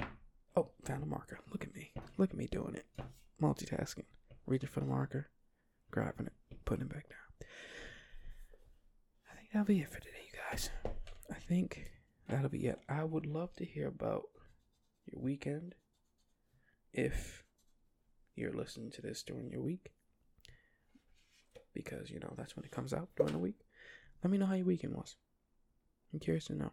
Oh, 0.56 0.70
found 0.84 1.02
a 1.02 1.06
marker. 1.06 1.38
Look 1.50 1.64
at 1.64 1.74
me. 1.74 1.92
Look 2.16 2.30
at 2.30 2.36
me 2.36 2.46
doing 2.46 2.74
it. 2.76 2.86
Multitasking. 3.42 4.04
Reaching 4.46 4.68
for 4.68 4.80
the 4.80 4.86
marker, 4.86 5.28
grabbing 5.90 6.26
it, 6.26 6.32
putting 6.64 6.86
it 6.86 6.92
back 6.92 7.08
down. 7.08 7.48
I 9.30 9.36
think 9.36 9.50
that'll 9.52 9.66
be 9.66 9.80
it 9.80 9.88
for 9.88 9.98
today, 9.98 10.22
you 10.24 10.38
guys. 10.50 10.70
I 11.30 11.34
think 11.34 11.90
that'll 12.28 12.48
be 12.48 12.66
it. 12.66 12.78
I 12.88 13.02
would 13.02 13.26
love 13.26 13.52
to 13.56 13.64
hear 13.64 13.88
about 13.88 14.22
your 15.04 15.20
weekend 15.20 15.74
if 16.92 17.42
you're 18.36 18.52
listening 18.52 18.92
to 18.92 19.02
this 19.02 19.24
during 19.24 19.50
your 19.50 19.62
week 19.62 19.90
because 21.76 22.10
you 22.10 22.18
know 22.18 22.32
that's 22.36 22.56
when 22.56 22.64
it 22.64 22.72
comes 22.72 22.92
out 22.92 23.08
during 23.16 23.32
the 23.32 23.38
week. 23.38 23.60
Let 24.24 24.30
me 24.30 24.38
know 24.38 24.46
how 24.46 24.54
your 24.54 24.66
weekend 24.66 24.94
was. 24.94 25.16
I'm 26.12 26.18
curious 26.18 26.46
to 26.46 26.54
know. 26.54 26.72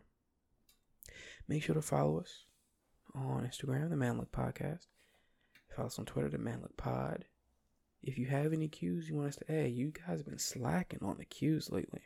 Make 1.48 1.64
sure 1.64 1.76
to 1.76 1.82
follow 1.82 2.20
us 2.20 2.46
on 3.14 3.46
Instagram, 3.46 3.90
the 3.90 3.98
Man 3.98 4.18
Look 4.18 4.32
Podcast. 4.32 4.88
Follow 5.76 5.88
us 5.88 6.00
on 6.00 6.06
Twitter, 6.06 6.30
the 6.30 6.38
Man 6.38 6.62
Look 6.62 6.78
Pod. 6.78 7.26
If 8.02 8.18
you 8.18 8.28
have 8.28 8.54
any 8.54 8.68
cues 8.68 9.10
you 9.10 9.16
want 9.16 9.30
us 9.30 9.36
to 9.38 9.52
add, 9.52 9.72
you 9.72 9.92
guys 9.92 10.20
have 10.20 10.26
been 10.26 10.40
slacking 10.40 11.00
on 11.02 11.18
the 11.18 11.26
cues 11.26 11.70
lately. 11.70 12.02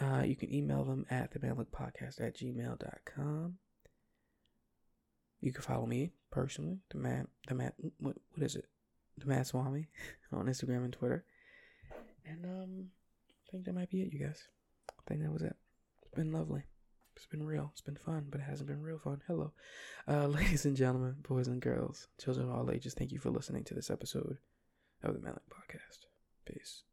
Uh, 0.00 0.22
you 0.24 0.36
can 0.36 0.52
email 0.52 0.84
them 0.84 1.06
at 1.10 1.32
the 1.32 1.38
Podcast 1.38 2.20
at 2.20 2.36
gmail.com. 2.36 3.58
You 5.40 5.52
can 5.52 5.62
follow 5.62 5.86
me 5.86 6.12
personally, 6.30 6.80
the 6.90 6.98
man, 6.98 7.28
the 7.46 7.54
man, 7.54 7.72
what, 7.98 8.16
what 8.32 8.42
is 8.44 8.56
it? 8.56 8.66
The 9.16 9.26
Mad 9.26 9.46
Swami 9.46 9.88
on 10.32 10.46
Instagram 10.46 10.84
and 10.84 10.92
Twitter. 10.92 11.24
And 12.28 12.44
um, 12.44 12.84
I 13.46 13.50
think 13.50 13.64
that 13.64 13.74
might 13.74 13.90
be 13.90 14.02
it, 14.02 14.12
you 14.12 14.18
guys. 14.18 14.48
I 14.90 15.02
think 15.06 15.22
that 15.22 15.32
was 15.32 15.42
it. 15.42 15.56
It's 16.02 16.14
been 16.14 16.32
lovely. 16.32 16.64
It's 17.16 17.26
been 17.26 17.42
real. 17.42 17.70
It's 17.72 17.80
been 17.80 17.96
fun, 17.96 18.26
but 18.30 18.40
it 18.40 18.44
hasn't 18.44 18.68
been 18.68 18.82
real 18.82 18.98
fun. 18.98 19.22
Hello. 19.26 19.52
Uh, 20.06 20.26
ladies 20.28 20.64
and 20.66 20.76
gentlemen, 20.76 21.16
boys 21.26 21.48
and 21.48 21.60
girls, 21.60 22.08
children 22.22 22.48
of 22.48 22.54
all 22.54 22.70
ages, 22.70 22.94
thank 22.94 23.12
you 23.12 23.18
for 23.18 23.30
listening 23.30 23.64
to 23.64 23.74
this 23.74 23.90
episode 23.90 24.38
of 25.02 25.14
the 25.14 25.20
Manlook 25.20 25.48
Podcast. 25.50 26.87